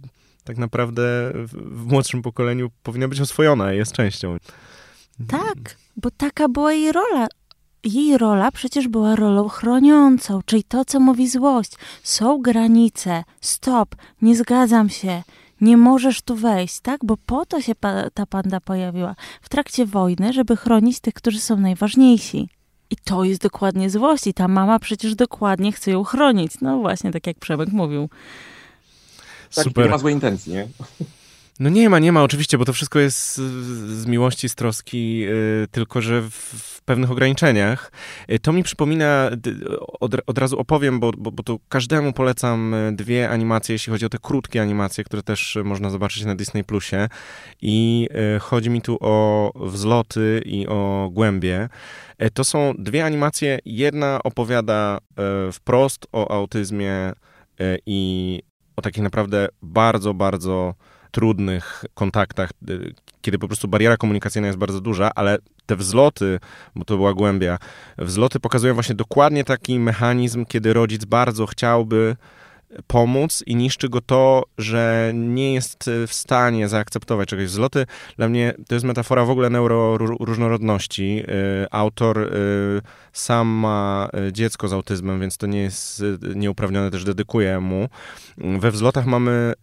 [0.43, 4.37] tak naprawdę w, w młodszym pokoleniu powinna być oswojona i jest częścią.
[5.27, 7.27] Tak, bo taka była jej rola.
[7.83, 11.71] Jej rola przecież była rolą chroniącą, czyli to, co mówi złość.
[12.03, 15.23] Są granice, stop, nie zgadzam się,
[15.61, 17.05] nie możesz tu wejść, tak?
[17.05, 21.39] Bo po to się pa- ta panda pojawiła w trakcie wojny, żeby chronić tych, którzy
[21.39, 22.49] są najważniejsi.
[22.89, 24.27] I to jest dokładnie złość.
[24.27, 26.51] I ta mama przecież dokładnie chce ją chronić.
[26.61, 28.09] No właśnie, tak jak Przemek mówił.
[29.55, 29.89] Tak, nie Super.
[29.89, 30.67] ma złej intencji, nie?
[31.59, 33.39] No nie ma, nie ma oczywiście, bo to wszystko jest z,
[34.01, 37.91] z miłości, z troski, yy, tylko że w, pewnych ograniczeniach.
[38.27, 39.29] Yy, to mi przypomina,
[39.99, 44.05] od, od razu opowiem, bo, bo, bo tu każdemu polecam y, dwie animacje, jeśli chodzi
[44.05, 47.09] o te krótkie animacje, które też można zobaczyć na Disney Plusie.
[47.61, 48.07] I
[48.41, 51.69] chodzi mi tu o wzloty i o głębie.
[52.23, 53.59] Y, to są dwie animacje.
[53.65, 54.97] Jedna opowiada
[55.47, 57.13] y, wprost o autyzmie
[57.85, 58.41] i
[58.75, 60.73] o takich naprawdę bardzo, bardzo
[61.11, 66.39] trudnych kontaktach, y, kiedy po prostu bariera komunikacyjna jest bardzo duża, ale te wzloty,
[66.75, 67.59] bo to była głębia,
[67.97, 72.15] wzloty pokazują właśnie dokładnie taki mechanizm, kiedy rodzic bardzo chciałby
[72.87, 77.45] pomóc i niszczy go to, że nie jest w stanie zaakceptować czegoś.
[77.45, 77.85] Wzloty
[78.17, 81.23] dla mnie to jest metafora w ogóle neuroróżnorodności.
[81.63, 82.81] Y, autor y,
[83.13, 86.03] sam ma dziecko z autyzmem, więc to nie jest
[86.35, 87.89] nieuprawnione, też dedykuję mu.
[88.37, 89.53] We wzlotach mamy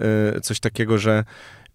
[0.42, 1.24] coś takiego, że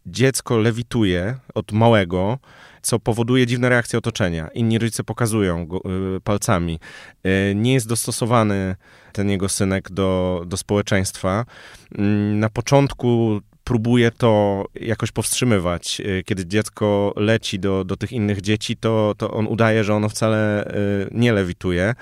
[0.05, 2.39] dziecko lewituje od małego,
[2.81, 4.47] co powoduje dziwne reakcje otoczenia.
[4.47, 5.81] Inni rodzice pokazują go,
[6.17, 6.79] y, palcami.
[7.25, 8.75] Y, nie jest dostosowany
[9.13, 11.45] ten jego synek do, do społeczeństwa.
[11.91, 12.01] Y,
[12.35, 16.01] na początku próbuje to jakoś powstrzymywać.
[16.01, 20.09] Y, kiedy dziecko leci do, do tych innych dzieci, to, to on udaje, że ono
[20.09, 21.95] wcale y, nie lewituje.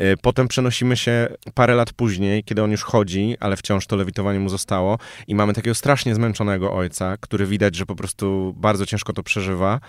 [0.00, 4.40] Y, potem przenosimy się parę lat później, kiedy on już chodzi, ale wciąż to lewitowanie
[4.40, 9.12] mu zostało i mamy takiego strasznie zmęczonego ojca, który widać, że po prostu bardzo ciężko
[9.12, 9.80] to przeżywa.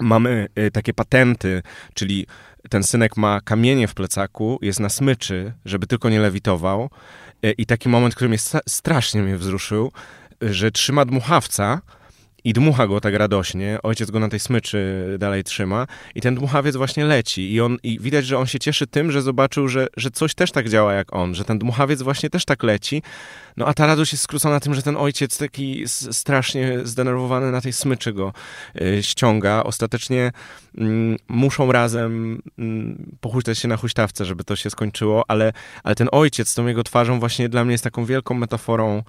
[0.00, 1.62] Mamy takie patenty,
[1.94, 2.26] czyli
[2.70, 6.90] ten synek ma kamienie w plecaku, jest na smyczy, żeby tylko nie lewitował.
[7.42, 9.92] E, I taki moment, który mnie strasznie mnie wzruszył,
[10.40, 11.80] że trzyma dmuchawca
[12.44, 13.78] i dmucha go tak radośnie.
[13.82, 17.52] Ojciec go na tej smyczy dalej trzyma i ten dmuchawiec właśnie leci.
[17.52, 20.52] I, on, i widać, że on się cieszy tym, że zobaczył, że, że coś też
[20.52, 23.02] tak działa jak on, że ten dmuchawiec właśnie też tak leci.
[23.56, 27.72] No a ta radość jest skrócona tym, że ten ojciec taki strasznie zdenerwowany na tej
[27.72, 28.32] smyczy go
[28.80, 29.62] y, ściąga.
[29.64, 30.32] Ostatecznie
[30.78, 30.82] y,
[31.28, 35.52] muszą razem y, pochuśtać się na huśtawce, żeby to się skończyło, ale,
[35.84, 39.02] ale ten ojciec z tą jego twarzą właśnie dla mnie jest taką wielką metaforą e,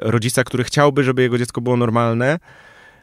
[0.00, 2.38] rodzica, który chciałby, żeby jego dziecko było normalne,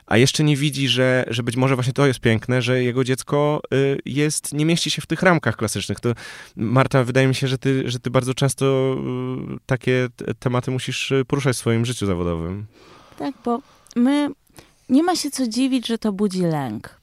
[0.07, 3.61] a jeszcze nie widzi, że, że być może właśnie to jest piękne, że jego dziecko
[3.73, 5.99] y, jest, nie mieści się w tych ramkach klasycznych.
[5.99, 6.13] To,
[6.55, 8.95] Marta, wydaje mi się, że ty, że ty bardzo często
[9.55, 10.07] y, takie
[10.39, 12.65] tematy musisz y, poruszać w swoim życiu zawodowym.
[13.19, 13.61] Tak, bo
[13.95, 14.29] my,
[14.89, 16.99] nie ma się co dziwić, że to budzi lęk.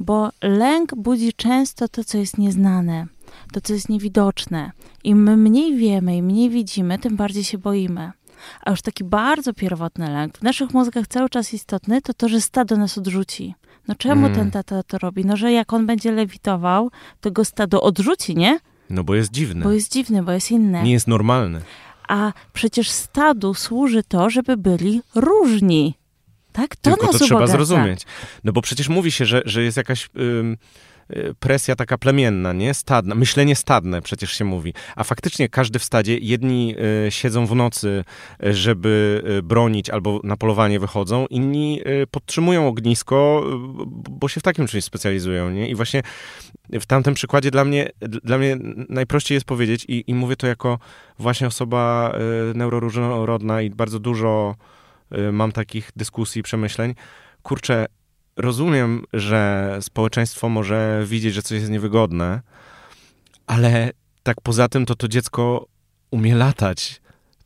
[0.00, 3.06] Bo lęk budzi często to, co jest nieznane,
[3.52, 4.72] to, co jest niewidoczne.
[5.04, 8.12] Im mniej wiemy i mniej widzimy, tym bardziej się boimy.
[8.62, 12.40] A już taki bardzo pierwotny lęk, w naszych mózgach cały czas istotny, to to, że
[12.40, 13.54] stado nas odrzuci.
[13.88, 14.38] No czemu mm.
[14.38, 15.24] ten tata to robi?
[15.24, 18.58] No, że jak on będzie lewitował, to go stado odrzuci, nie?
[18.90, 19.64] No bo jest dziwny.
[19.64, 20.82] Bo jest dziwny, bo jest inny.
[20.82, 21.60] Nie jest normalny.
[22.08, 25.94] A przecież stadu służy to, żeby byli różni.
[26.52, 26.76] Tak?
[26.76, 27.26] To Tylko nas to ubogaca.
[27.26, 28.06] trzeba zrozumieć.
[28.44, 30.10] No bo przecież mówi się, że, że jest jakaś...
[31.40, 32.74] presja taka plemienna, nie?
[32.74, 34.74] Stadna, myślenie stadne przecież się mówi.
[34.96, 38.04] A faktycznie każdy w stadzie, jedni y, siedzą w nocy,
[38.44, 43.44] y, żeby bronić albo na polowanie wychodzą, inni podtrzymują ognisko,
[44.10, 45.68] bo się w takim czymś specjalizują, nie?
[45.68, 46.02] I właśnie
[46.72, 48.56] w tamtym przykładzie dla mnie, dla mnie
[48.88, 50.78] najprościej jest powiedzieć i, i mówię to jako
[51.18, 52.14] właśnie osoba
[52.54, 54.54] neuroróżnorodna i bardzo dużo
[55.32, 56.94] mam takich dyskusji, przemyśleń.
[57.42, 57.86] Kurczę,
[58.40, 62.40] rozumiem, że społeczeństwo może widzieć, że coś jest niewygodne,
[63.46, 63.90] ale
[64.22, 65.66] tak poza tym to to dziecko
[66.10, 67.00] umie latać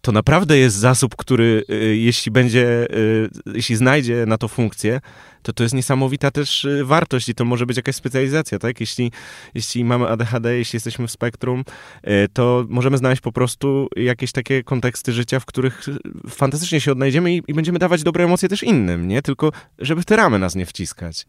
[0.04, 5.00] to naprawdę jest zasób, który y, jeśli będzie, y, jeśli znajdzie na to funkcję,
[5.42, 8.80] to to jest niesamowita też y, wartość i to może być jakaś specjalizacja, tak?
[8.80, 9.12] Jeśli,
[9.54, 11.64] jeśli mamy ADHD, jeśli jesteśmy w spektrum,
[12.32, 15.86] to możemy znaleźć po prostu jakieś takie konteksty życia, w których
[16.30, 19.22] fantastycznie się odnajdziemy i, i będziemy dawać dobre emocje też innym, nie?
[19.22, 21.26] Tylko żeby te ramy nas nie wciskać.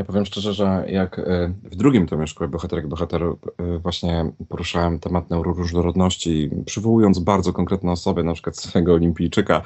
[0.00, 4.98] Ja powiem szczerze, że jak e, w drugim tomie Szkoły Bohaterek Bohaterów e, właśnie poruszałem
[4.98, 9.62] temat neuroróżnorodności, przywołując bardzo konkretne osoby, na przykład swojego olimpijczyka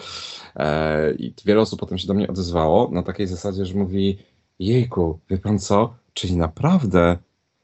[0.57, 4.18] e, i wiele osób potem się do mnie odezwało na takiej zasadzie, że mówi
[4.59, 7.18] jejku, wie pan co, czyli naprawdę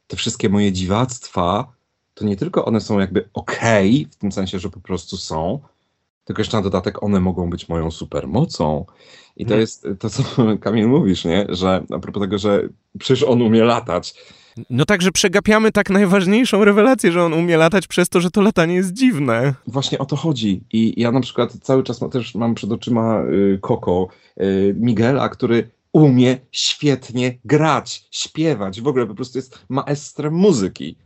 [0.06, 1.72] te wszystkie moje dziwactwa,
[2.14, 5.60] to nie tylko one są jakby okej, okay, w tym sensie, że po prostu są,
[6.30, 8.84] tylko jeszcze na dodatek one mogą być moją supermocą.
[9.36, 10.22] I to jest to, co
[10.60, 11.46] Kamil mówisz, nie?
[11.48, 12.68] Że a propos tego, że
[12.98, 14.14] przecież on umie latać.
[14.70, 18.42] No tak, że przegapiamy tak najważniejszą rewelację, że on umie latać przez to, że to
[18.42, 19.54] latanie jest dziwne.
[19.66, 20.62] Właśnie o to chodzi.
[20.72, 24.08] I ja na przykład cały czas też mam przed oczyma y, Koko,
[24.40, 28.80] y, Miguela, który umie świetnie grać, śpiewać.
[28.80, 30.96] W ogóle po prostu jest maestrem muzyki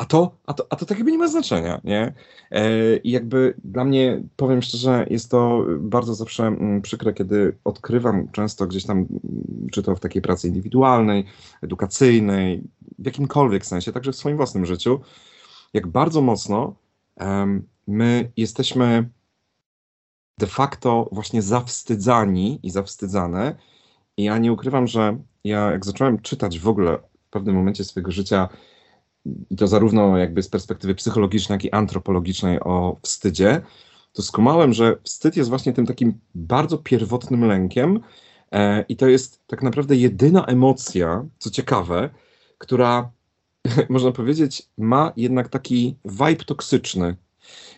[0.00, 2.14] A to, a to, a to tak jakby nie ma znaczenia, nie?
[2.50, 8.28] E, I jakby dla mnie, powiem szczerze, jest to bardzo zawsze mm, przykre, kiedy odkrywam
[8.32, 9.08] często gdzieś tam, mm,
[9.72, 11.24] czy to w takiej pracy indywidualnej,
[11.62, 12.62] edukacyjnej,
[12.98, 15.00] w jakimkolwiek sensie, także w swoim własnym życiu,
[15.74, 16.74] jak bardzo mocno
[17.16, 19.08] um, my jesteśmy
[20.38, 23.56] de facto właśnie zawstydzani i zawstydzane.
[24.16, 28.10] I ja nie ukrywam, że ja jak zacząłem czytać w ogóle w pewnym momencie swojego
[28.10, 28.48] życia,
[29.50, 33.62] i to zarówno jakby z perspektywy psychologicznej, jak i antropologicznej o wstydzie,
[34.12, 38.00] to skumałem, że wstyd jest właśnie tym takim bardzo pierwotnym lękiem
[38.52, 42.10] e, i to jest tak naprawdę jedyna emocja, co ciekawe,
[42.58, 43.10] która
[43.88, 47.16] można powiedzieć ma jednak taki vibe toksyczny,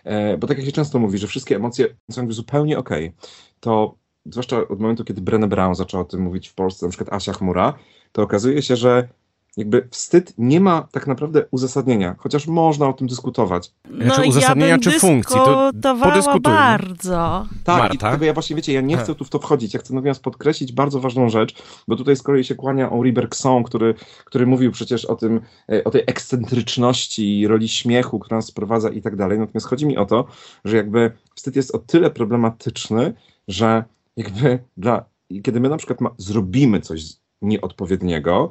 [0.05, 3.28] e, bo tak jak się często mówi, że wszystkie emocje są zupełnie okej, okay,
[3.61, 3.95] to
[4.26, 7.32] zwłaszcza od momentu, kiedy Brené Brown zaczęła o tym mówić w Polsce, na przykład Asia
[7.32, 7.74] Chmura,
[8.12, 9.09] to okazuje się, że
[9.57, 13.72] jakby wstyd nie ma tak naprawdę uzasadnienia, chociaż można o tym dyskutować.
[13.90, 15.70] No, znaczy uzasadnienia ja czy funkcji, to
[16.03, 16.59] podyskutujmy.
[16.59, 17.46] bardzo.
[17.64, 17.94] Tak, Marta?
[17.94, 20.22] i dlatego ja właśnie, wiecie, ja nie chcę tu w to wchodzić, ja chcę natomiast
[20.22, 21.55] podkreślić bardzo ważną rzecz,
[21.88, 23.94] bo tutaj z kolei się kłania Henri Bergson, który,
[24.24, 25.40] który mówił przecież o tym,
[25.72, 29.96] e, o tej ekscentryczności, roli śmiechu, która nas sprowadza i tak dalej, natomiast chodzi mi
[29.96, 30.24] o to,
[30.64, 33.14] że jakby wstyd jest o tyle problematyczny,
[33.48, 33.84] że
[34.16, 35.05] jakby dla,
[35.42, 37.05] kiedy my na przykład ma, zrobimy coś
[37.42, 38.50] nieodpowiedniego,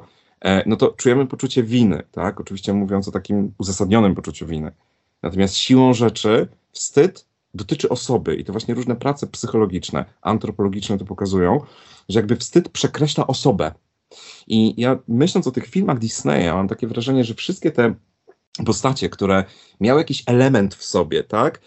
[0.66, 2.40] no to czujemy poczucie winy, tak?
[2.40, 4.72] Oczywiście mówiąc o takim uzasadnionym poczuciu winy.
[5.22, 11.60] Natomiast siłą rzeczy wstyd dotyczy osoby i to właśnie różne prace psychologiczne, antropologiczne to pokazują,
[12.08, 13.72] że jakby wstyd przekreśla osobę.
[14.46, 17.94] I ja myśląc o tych filmach Disneya, mam takie wrażenie, że wszystkie te
[18.66, 19.44] postacie, które
[19.80, 21.60] miały jakiś element w sobie, tak,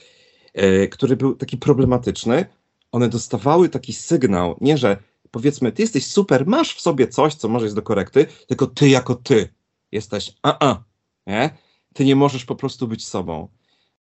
[0.55, 2.45] yy, który był taki problematyczny,
[2.91, 4.97] one dostawały taki sygnał, nie że
[5.35, 8.89] powiedzmy, ty jesteś super, masz w sobie coś, co może jest do korekty, tylko ty
[8.89, 9.49] jako ty
[9.91, 10.83] jesteś a-a,
[11.27, 11.49] nie?
[11.93, 13.47] Ty nie możesz po prostu być sobą.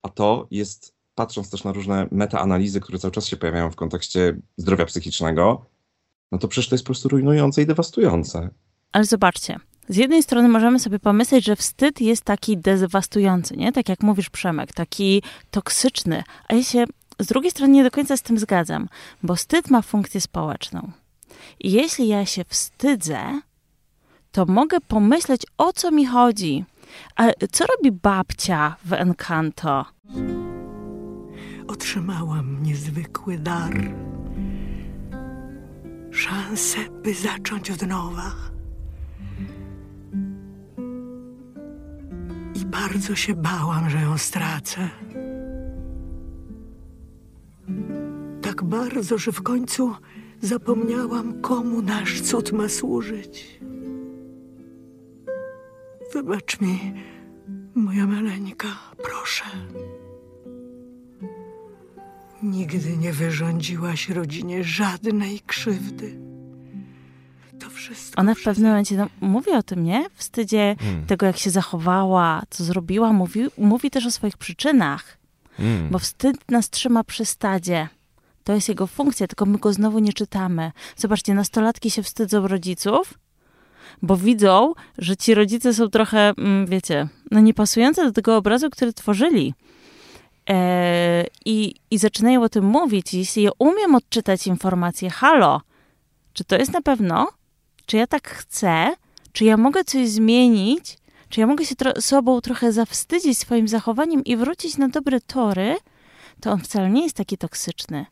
[0.02, 4.40] A to jest, patrząc też na różne metaanalizy, które cały czas się pojawiają w kontekście
[4.56, 5.66] zdrowia psychicznego,
[6.32, 8.50] no to przecież to jest po prostu rujnujące i dewastujące.
[8.92, 9.56] Ale zobaczcie,
[9.88, 13.72] z jednej strony możemy sobie pomyśleć, że wstyd jest taki dewastujący, nie?
[13.72, 16.84] Tak jak mówisz, Przemek, taki toksyczny, a ja się
[17.18, 18.88] z drugiej strony nie do końca z tym zgadzam,
[19.22, 20.92] bo wstyd ma funkcję społeczną.
[21.60, 23.40] I jeśli ja się wstydzę,
[24.32, 26.64] to mogę pomyśleć, o co mi chodzi.
[27.16, 29.86] A co robi babcia w Encanto?
[31.68, 33.92] Otrzymałam niezwykły dar.
[36.10, 38.32] Szansę, by zacząć od nowa.
[42.54, 44.90] I bardzo się bałam, że ją stracę.
[48.42, 49.94] Tak bardzo, że w końcu
[50.40, 53.60] Zapomniałam, komu nasz cud ma służyć.
[56.12, 56.94] Wybacz mi,
[57.74, 58.68] moja maleńka,
[59.02, 59.44] proszę.
[62.42, 66.18] Nigdy nie wyrządziłaś rodzinie żadnej krzywdy.
[67.58, 68.20] To wszystko.
[68.20, 70.06] Ona w pewnym momencie no, mówi o tym, nie?
[70.14, 71.06] Wstydzie hmm.
[71.06, 73.12] tego, jak się zachowała, co zrobiła.
[73.12, 75.18] Mówi, mówi też o swoich przyczynach.
[75.56, 75.90] Hmm.
[75.90, 77.88] Bo wstyd nas trzyma przy stadzie.
[78.48, 80.72] To jest jego funkcja, tylko my go znowu nie czytamy.
[80.96, 83.14] Zobaczcie, nastolatki się wstydzą rodziców,
[84.02, 88.92] bo widzą, że ci rodzice są trochę, mm, wiecie, no niepasujące do tego obrazu, który
[88.92, 89.54] tworzyli.
[90.50, 93.14] E, i, I zaczynają o tym mówić.
[93.14, 95.60] Jeśli ja umiem odczytać informacje, halo,
[96.32, 97.28] czy to jest na pewno?
[97.86, 98.94] Czy ja tak chcę?
[99.32, 100.98] Czy ja mogę coś zmienić?
[101.28, 105.76] Czy ja mogę się tro sobą trochę zawstydzić swoim zachowaniem i wrócić na dobre tory?
[106.40, 108.06] To on wcale nie jest taki toksyczny.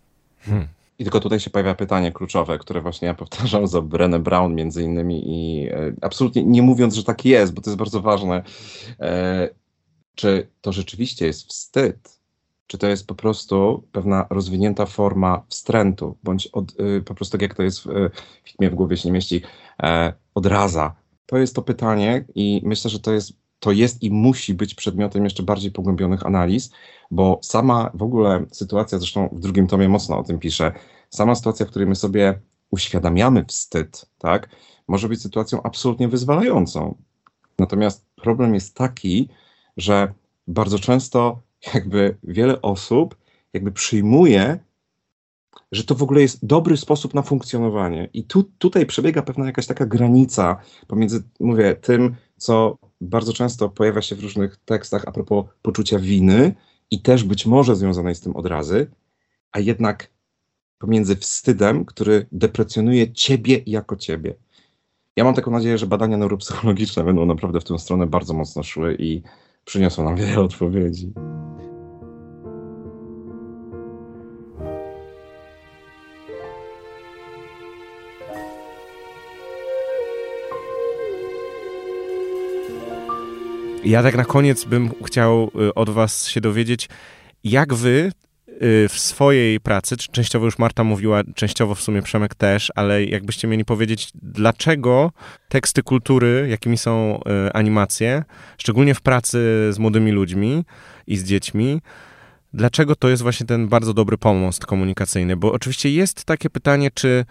[0.46, 0.68] Hmm.
[0.98, 4.82] I tylko tutaj się pojawia pytanie kluczowe, które właśnie ja powtarzam za Brené Brown między
[4.82, 8.42] innymi i e, absolutnie nie mówiąc, że tak jest, bo to jest bardzo ważne,
[9.00, 9.48] e,
[10.14, 12.20] czy to rzeczywiście jest wstyd,
[12.66, 17.42] czy to jest po prostu pewna rozwinięta forma wstrętu, bądź od, e, po prostu tak
[17.42, 17.84] jak to jest w,
[18.44, 19.42] w filmie w głowie się nie mieści,
[19.82, 20.94] e, odraza.
[21.26, 23.32] To jest to pytanie i myślę, że to jest
[23.66, 26.70] to jest i musi być przedmiotem jeszcze bardziej pogłębionych analiz,
[27.10, 30.72] bo sama w ogóle sytuacja, zresztą w drugim tomie mocno o tym piszę,
[31.10, 32.40] sama sytuacja, w której my sobie
[32.70, 34.48] uświadamiamy wstyd, tak,
[34.88, 36.94] może być sytuacją absolutnie wyzwalającą.
[37.58, 39.28] Natomiast problem jest taki,
[39.76, 40.12] że
[40.48, 41.40] bardzo często
[41.74, 43.16] jakby wiele osób
[43.52, 44.58] jakby przyjmuje,
[45.72, 48.08] że to w ogóle jest dobry sposób na funkcjonowanie.
[48.12, 50.56] I tu, tutaj przebiega pewna jakaś taka granica
[50.86, 56.54] pomiędzy, mówię, tym, co bardzo często pojawia się w różnych tekstach a propos poczucia winy
[56.90, 58.90] i też być może związanej z tym odrazy,
[59.52, 60.10] a jednak
[60.78, 64.34] pomiędzy wstydem, który deprecjonuje ciebie jako ciebie.
[65.16, 68.96] Ja mam taką nadzieję, że badania neuropsychologiczne będą naprawdę w tę stronę bardzo mocno szły
[68.98, 69.22] i
[69.64, 71.12] przyniosło nam wiele odpowiedzi.
[83.86, 86.88] Ja tak na koniec bym chciał y, od was się dowiedzieć,
[87.44, 88.12] jak wy
[88.48, 93.48] y, w swojej pracy, częściowo już Marta mówiła, częściowo w sumie Przemek też, ale jakbyście
[93.48, 95.12] mieli powiedzieć, dlaczego
[95.48, 98.24] teksty kultury, jakimi są y, animacje,
[98.58, 99.38] szczególnie w pracy
[99.70, 100.64] z młodymi ludźmi
[101.06, 101.80] i z dziećmi,
[102.52, 105.36] dlaczego to jest właśnie ten bardzo dobry pomost komunikacyjny?
[105.36, 107.24] Bo oczywiście jest takie pytanie, czy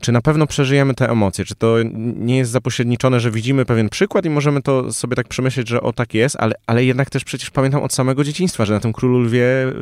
[0.00, 1.44] czy na pewno przeżyjemy te emocje?
[1.44, 1.76] Czy to
[2.16, 5.92] nie jest zapośredniczone, że widzimy pewien przykład i możemy to sobie tak przemyśleć, że o
[5.92, 9.20] tak jest, ale, ale jednak też przecież pamiętam od samego dzieciństwa, że na tym Królu
[9.20, 9.72] Lwie e,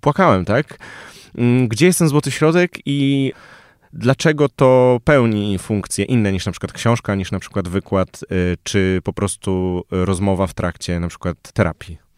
[0.00, 0.78] płakałem, tak?
[1.38, 3.32] Mm, gdzie jest ten złoty środek i
[3.92, 9.00] dlaczego to pełni funkcje inne niż na przykład książka, niż na przykład wykład, e, czy
[9.04, 12.09] po prostu rozmowa w trakcie na przykład terapii?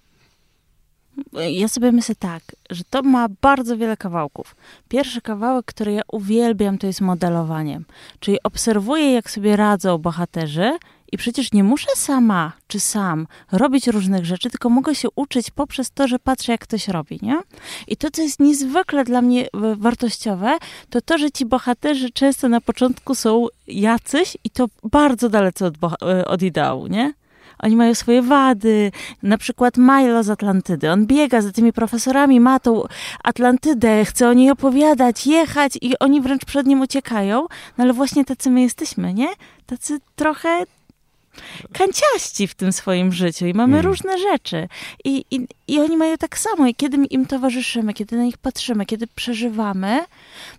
[1.33, 4.57] Ja sobie myślę tak, że to ma bardzo wiele kawałków.
[4.89, 7.85] Pierwszy kawałek, który ja uwielbiam, to jest modelowaniem.
[8.21, 10.79] Czyli obserwuję, jak sobie radzą bohaterzy
[11.13, 15.91] i przecież nie muszę sama czy sam robić różnych rzeczy, tylko mogę się uczyć poprzez
[15.91, 17.41] to, że patrzę, jak ktoś robi, nie?
[17.89, 20.59] I to, co jest niezwykle dla mnie wartościowe,
[20.91, 25.75] to to, że ci bohaterzy często na początku są jacyś i to bardzo dalece od,
[26.27, 27.15] od ideału, nie?
[27.63, 28.93] Oni mają swoje wady.
[29.23, 30.91] Na przykład Milo z Atlantydy.
[30.91, 32.83] On biega za tymi profesorami, ma tą
[33.25, 37.41] Atlantydę, chce o niej opowiadać, jechać i oni wręcz przed nim uciekają.
[37.79, 39.29] No ale właśnie tacy my jesteśmy, nie?
[39.67, 40.65] Tacy trochę
[41.73, 43.87] kanciaści w tym swoim życiu i mamy mm.
[43.87, 44.69] różne rzeczy.
[45.05, 46.67] I, i, I oni mają tak samo.
[46.67, 50.05] I kiedy im towarzyszymy, kiedy na nich patrzymy, kiedy przeżywamy,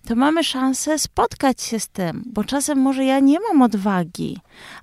[0.07, 4.38] to mamy szansę spotkać się z tym, bo czasem może ja nie mam odwagi,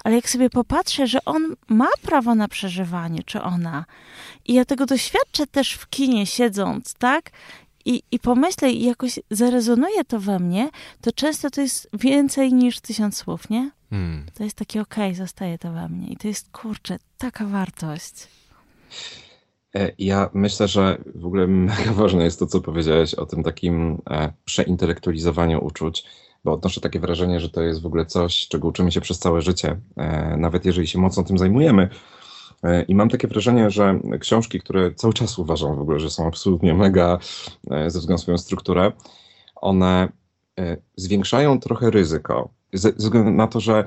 [0.04, 3.84] ale jak sobie popatrzę, że on ma prawo na przeżywanie, czy ona,
[4.46, 7.30] i ja tego doświadczę też w kinie siedząc, tak?
[7.84, 10.68] I, I pomyślę i jakoś zarezonuje to we mnie,
[11.00, 13.70] to często to jest więcej niż tysiąc słów, nie?
[13.90, 14.26] Hmm.
[14.34, 16.08] To jest takie okej, okay, zostaje to we mnie.
[16.08, 18.28] I to jest, kurczę, taka wartość.
[19.74, 24.02] E, ja myślę, że w ogóle mega ważne jest to, co powiedziałeś o tym takim
[24.10, 26.04] e, przeintelektualizowaniu uczuć,
[26.44, 29.42] bo odnoszę takie wrażenie, że to jest w ogóle coś, czego uczymy się przez całe
[29.42, 31.88] życie, e, nawet jeżeli się mocno tym zajmujemy.
[32.88, 36.74] I mam takie wrażenie, że książki, które cały czas uważam w ogóle, że są absolutnie
[36.74, 37.18] mega
[37.70, 38.92] ze względu na swoją strukturę,
[39.56, 40.08] one
[40.96, 43.86] zwiększają trochę ryzyko ze, względu na to, że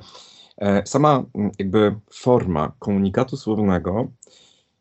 [0.57, 1.23] e, sama
[1.59, 4.07] jakby forma komunikatu słownego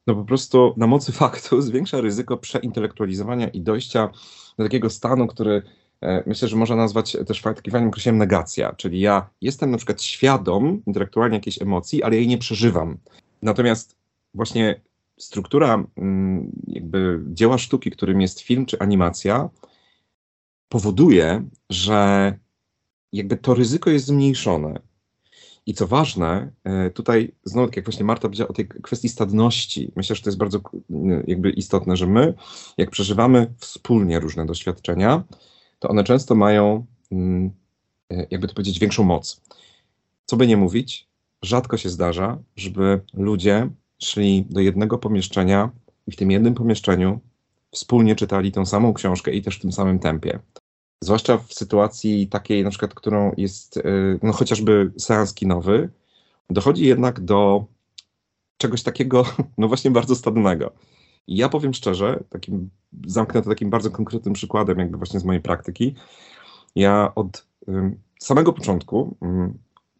[0.06, 4.10] no po prostu na mocy faktu zwiększa ryzyko przeintelektualizowania i dojścia
[4.58, 5.62] do takiego stanu, który
[6.00, 10.82] e, myślę, że można nazwać też faktykiem określeniem negacja, czyli ja jestem na przykład świadom
[10.86, 12.98] intelektualnie jakiejś emocji, ale jej nie przeżywam.
[13.42, 13.96] Natomiast
[14.34, 14.80] właśnie
[15.18, 15.84] struktura
[16.66, 19.48] jakby dzieła sztuki, którym jest film czy animacja,
[20.68, 22.32] powoduje, że
[23.12, 24.80] jakby to ryzyko jest zmniejszone.
[25.66, 29.92] I co ważne, e, tutaj znowu, tak jak właśnie Marta powiedziała o tej kwestii stadności,
[29.96, 30.60] myślę, że to jest bardzo
[31.26, 32.34] jakby istotne, że my,
[32.78, 35.24] jak przeżywamy wspólnie różne doświadczenia,
[35.78, 37.50] to one często mają, mm,
[38.10, 39.40] e, jakby to powiedzieć, większą moc.
[40.26, 41.08] Co by nie mówić,
[41.42, 45.70] rzadko się zdarza, żeby ludzie szli do jednego pomieszczenia
[46.06, 47.20] i w tym jednym pomieszczeniu
[47.70, 50.38] wspólnie czytali tą samą książkę i też w tym samym tempie
[51.02, 53.82] zwłaszcza w sytuacji takiej, na przykład, którą jest y,
[54.22, 55.88] no, chociażby seans kinowy,
[56.50, 57.64] dochodzi jednak do
[58.56, 59.24] czegoś takiego,
[59.58, 60.72] no właśnie bardzo stadnego.
[61.26, 62.70] I ja powiem szczerze, takim,
[63.06, 65.94] zamknę to takim bardzo konkretnym przykładem, jakby właśnie z mojej praktyki.
[66.74, 67.46] Ja od
[68.20, 69.16] samego początku,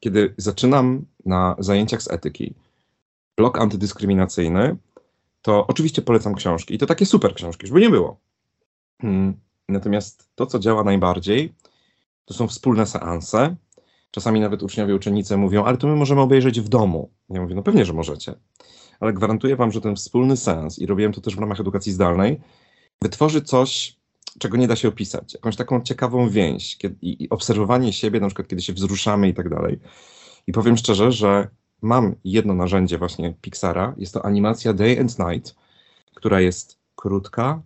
[0.01, 2.55] kiedy zaczynam na zajęciach z etyki,
[3.37, 4.77] blok antydyskryminacyjny,
[5.43, 6.75] to oczywiście polecam książki.
[6.75, 8.17] I to takie super książki, żeby nie było.
[9.73, 11.55] Natomiast to, co działa najbardziej,
[12.25, 13.57] to są wspólne seanse.
[14.11, 17.11] Czasami nawet uczniowie, uczennice mówią, ale to my możemy obejrzeć w domu.
[17.31, 18.35] Ja mówię, no pewnie, że możecie.
[19.01, 22.41] Ale gwarantuję wam, że ten wspólny seans, i robiłem to też w ramach edukacji zdalnej,
[23.03, 23.97] wytworzy coś,
[24.39, 25.35] czego nie da się opisać.
[25.35, 29.35] Jakąś taką ciekawą więź kiedy, i, i obserwowanie siebie, na przykład kiedy się wzruszamy i
[29.35, 29.79] tak dalej.
[30.47, 31.49] I powiem szczerze, że
[31.83, 33.95] mam jedno narzędzie właśnie Pixara.
[33.97, 35.55] Jest to animacja Day and Night,
[36.15, 37.63] która jest krótka,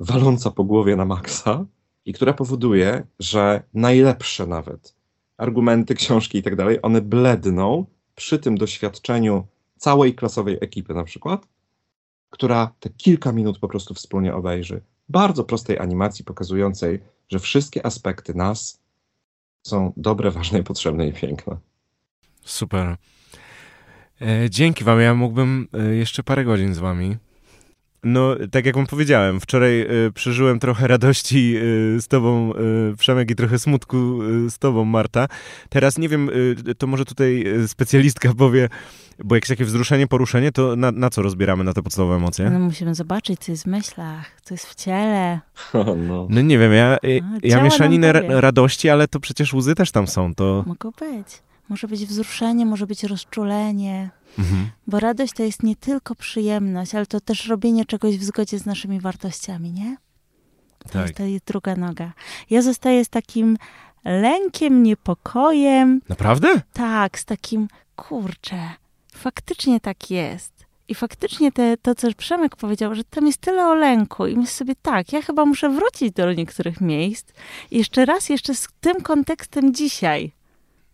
[0.00, 1.64] waląca po głowie na maksa
[2.04, 4.94] i która powoduje, że najlepsze nawet
[5.36, 9.46] argumenty, książki i tak dalej, one bledną przy tym doświadczeniu
[9.76, 11.46] całej klasowej ekipy na przykład,
[12.30, 14.80] która te kilka minut po prostu wspólnie obejrzy.
[15.08, 18.80] Bardzo prostej animacji pokazującej, że wszystkie aspekty nas
[19.62, 21.56] są dobre, ważne, potrzebne i piękne.
[22.44, 22.96] Super.
[24.20, 27.16] E, dzięki wam, ja mógłbym e, jeszcze parę godzin z wami.
[28.04, 32.52] No, tak jak wam powiedziałem, wczoraj y, przeżyłem trochę radości y, z tobą,
[32.92, 34.18] y, Przemek, i trochę smutku
[34.48, 35.28] z tobą, Marta.
[35.68, 36.30] Teraz nie wiem,
[36.78, 38.68] to może tutaj specjalistka powie,
[39.24, 42.50] bo jakieś takie wzruszenie, poruszenie, to na, na co rozbieramy na te podstawowe emocje?
[42.50, 45.40] No musimy zobaczyć, co jest w myślach, co jest w ciele.
[46.08, 46.26] no.
[46.30, 50.34] no nie wiem, ja, no, ja mieszaninę radości, ale to przecież łzy też tam są.
[50.34, 50.64] To...
[50.66, 51.47] Mogą być.
[51.68, 54.10] Może być wzruszenie, może być rozczulenie.
[54.38, 54.70] Mhm.
[54.86, 58.66] Bo radość to jest nie tylko przyjemność, ale to też robienie czegoś w zgodzie z
[58.66, 59.96] naszymi wartościami, nie?
[60.78, 61.02] To tak.
[61.02, 62.12] jest ta druga noga.
[62.50, 63.56] Ja zostaję z takim
[64.04, 66.00] lękiem, niepokojem.
[66.08, 66.60] Naprawdę?
[66.72, 68.60] Tak, z takim, kurczę,
[69.14, 70.58] faktycznie tak jest.
[70.88, 74.52] I faktycznie te, to, co Przemek powiedział, że tam jest tyle o lęku i myślę
[74.52, 77.28] sobie, tak, ja chyba muszę wrócić do niektórych miejsc
[77.70, 80.32] jeszcze raz, jeszcze z tym kontekstem dzisiaj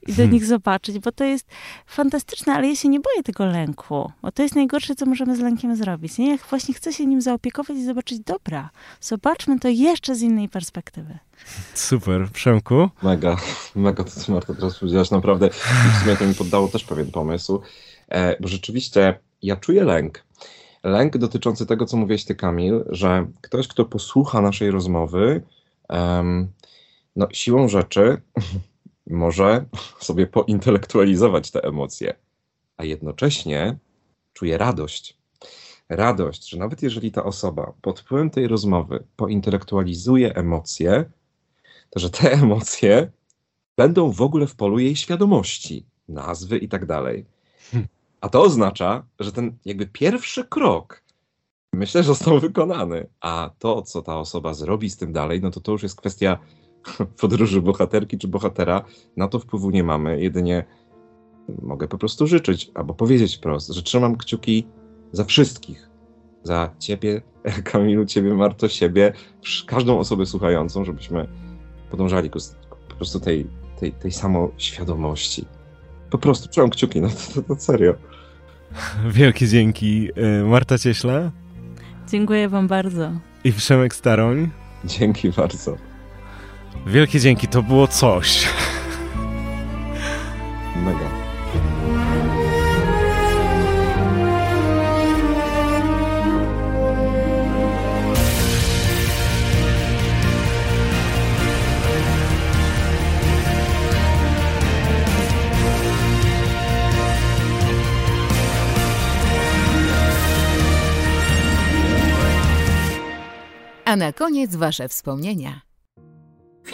[0.06, 0.32] i do hmm.
[0.32, 1.46] nich zobaczyć, bo to jest
[1.86, 5.40] fantastyczne, ale ja się nie boję tego lęku, bo to jest najgorsze, co możemy z
[5.40, 6.18] lękiem zrobić.
[6.18, 6.30] Nie?
[6.30, 11.18] Jak właśnie chcę się nim zaopiekować i zobaczyć, dobra, zobaczmy to jeszcze z innej perspektywy.
[11.74, 12.28] Super.
[12.32, 12.88] Przemku?
[13.02, 13.36] Mega,
[13.74, 15.46] mega to, co Marta teraz powiedziałaś, naprawdę.
[15.46, 17.60] I w sumie to mi poddało też pewien pomysł,
[18.08, 20.24] e, bo rzeczywiście ja czuję lęk.
[20.82, 25.42] Lęk dotyczący tego, co mówiłeś ty, Kamil, że ktoś, kto posłucha naszej rozmowy,
[25.88, 26.48] um,
[27.16, 28.20] no siłą rzeczy
[29.06, 29.64] może
[30.00, 32.14] sobie pointelektualizować te emocje,
[32.76, 33.78] a jednocześnie
[34.32, 35.18] czuje radość.
[35.88, 41.04] Radość, że nawet jeżeli ta osoba pod wpływem tej rozmowy pointelektualizuje emocje,
[41.90, 43.10] to że te emocje
[43.76, 47.26] będą w ogóle w polu jej świadomości, nazwy i tak dalej.
[48.20, 51.04] A to oznacza, że ten jakby pierwszy krok
[51.74, 55.60] myślę, że został wykonany, a to, co ta osoba zrobi z tym dalej, no to
[55.60, 56.38] to już jest kwestia
[57.20, 58.84] podróży bohaterki czy bohatera,
[59.16, 60.22] na to wpływu nie mamy.
[60.22, 60.64] Jedynie
[61.62, 64.66] mogę po prostu życzyć albo powiedzieć wprost, że trzymam kciuki
[65.12, 65.88] za wszystkich.
[66.42, 67.22] Za ciebie,
[67.72, 69.12] Kamilu, ciebie, Marto, siebie,
[69.66, 71.28] każdą osobę słuchającą, żebyśmy
[71.90, 72.38] podążali ku
[72.88, 73.46] po prostu tej,
[73.80, 75.44] tej, tej samoświadomości.
[76.10, 77.94] Po prostu trzymam kciuki, no to, to, to serio.
[79.16, 80.08] Wielkie dzięki.
[80.16, 81.30] E, Marta Cieśla.
[82.08, 83.10] Dziękuję wam bardzo.
[83.44, 84.50] I Przemek Staroń.
[84.84, 85.76] Dzięki bardzo.
[86.86, 88.48] Wielkie dzięki, to było coś.
[90.76, 91.24] Mega.
[113.84, 115.60] A na koniec Wasze wspomnienia.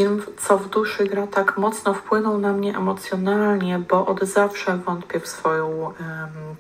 [0.00, 5.20] Film Co w duszy gra tak mocno wpłynął na mnie emocjonalnie, bo od zawsze wątpię
[5.20, 5.94] w swoją um,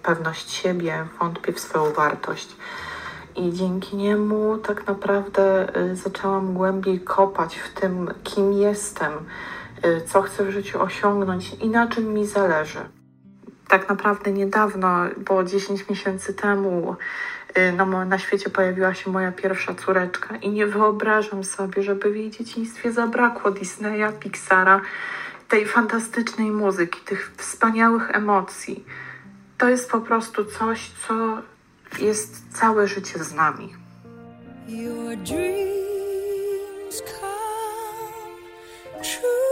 [0.02, 2.56] pewność siebie, wątpię w swoją wartość.
[3.36, 9.12] I dzięki niemu tak naprawdę y, zaczęłam głębiej kopać w tym, kim jestem,
[9.84, 12.80] y, co chcę w życiu osiągnąć i na czym mi zależy.
[13.68, 14.88] Tak naprawdę niedawno,
[15.28, 16.96] bo 10 miesięcy temu,
[17.76, 22.30] no, na świecie pojawiła się moja pierwsza córeczka i nie wyobrażam sobie, żeby w jej
[22.30, 24.80] dzieciństwie zabrakło Disneya, Pixara,
[25.48, 28.84] tej fantastycznej muzyki, tych wspaniałych emocji.
[29.58, 31.38] To jest po prostu coś, co
[31.98, 33.74] jest całe życie z nami.
[34.68, 39.49] Your dreams come true.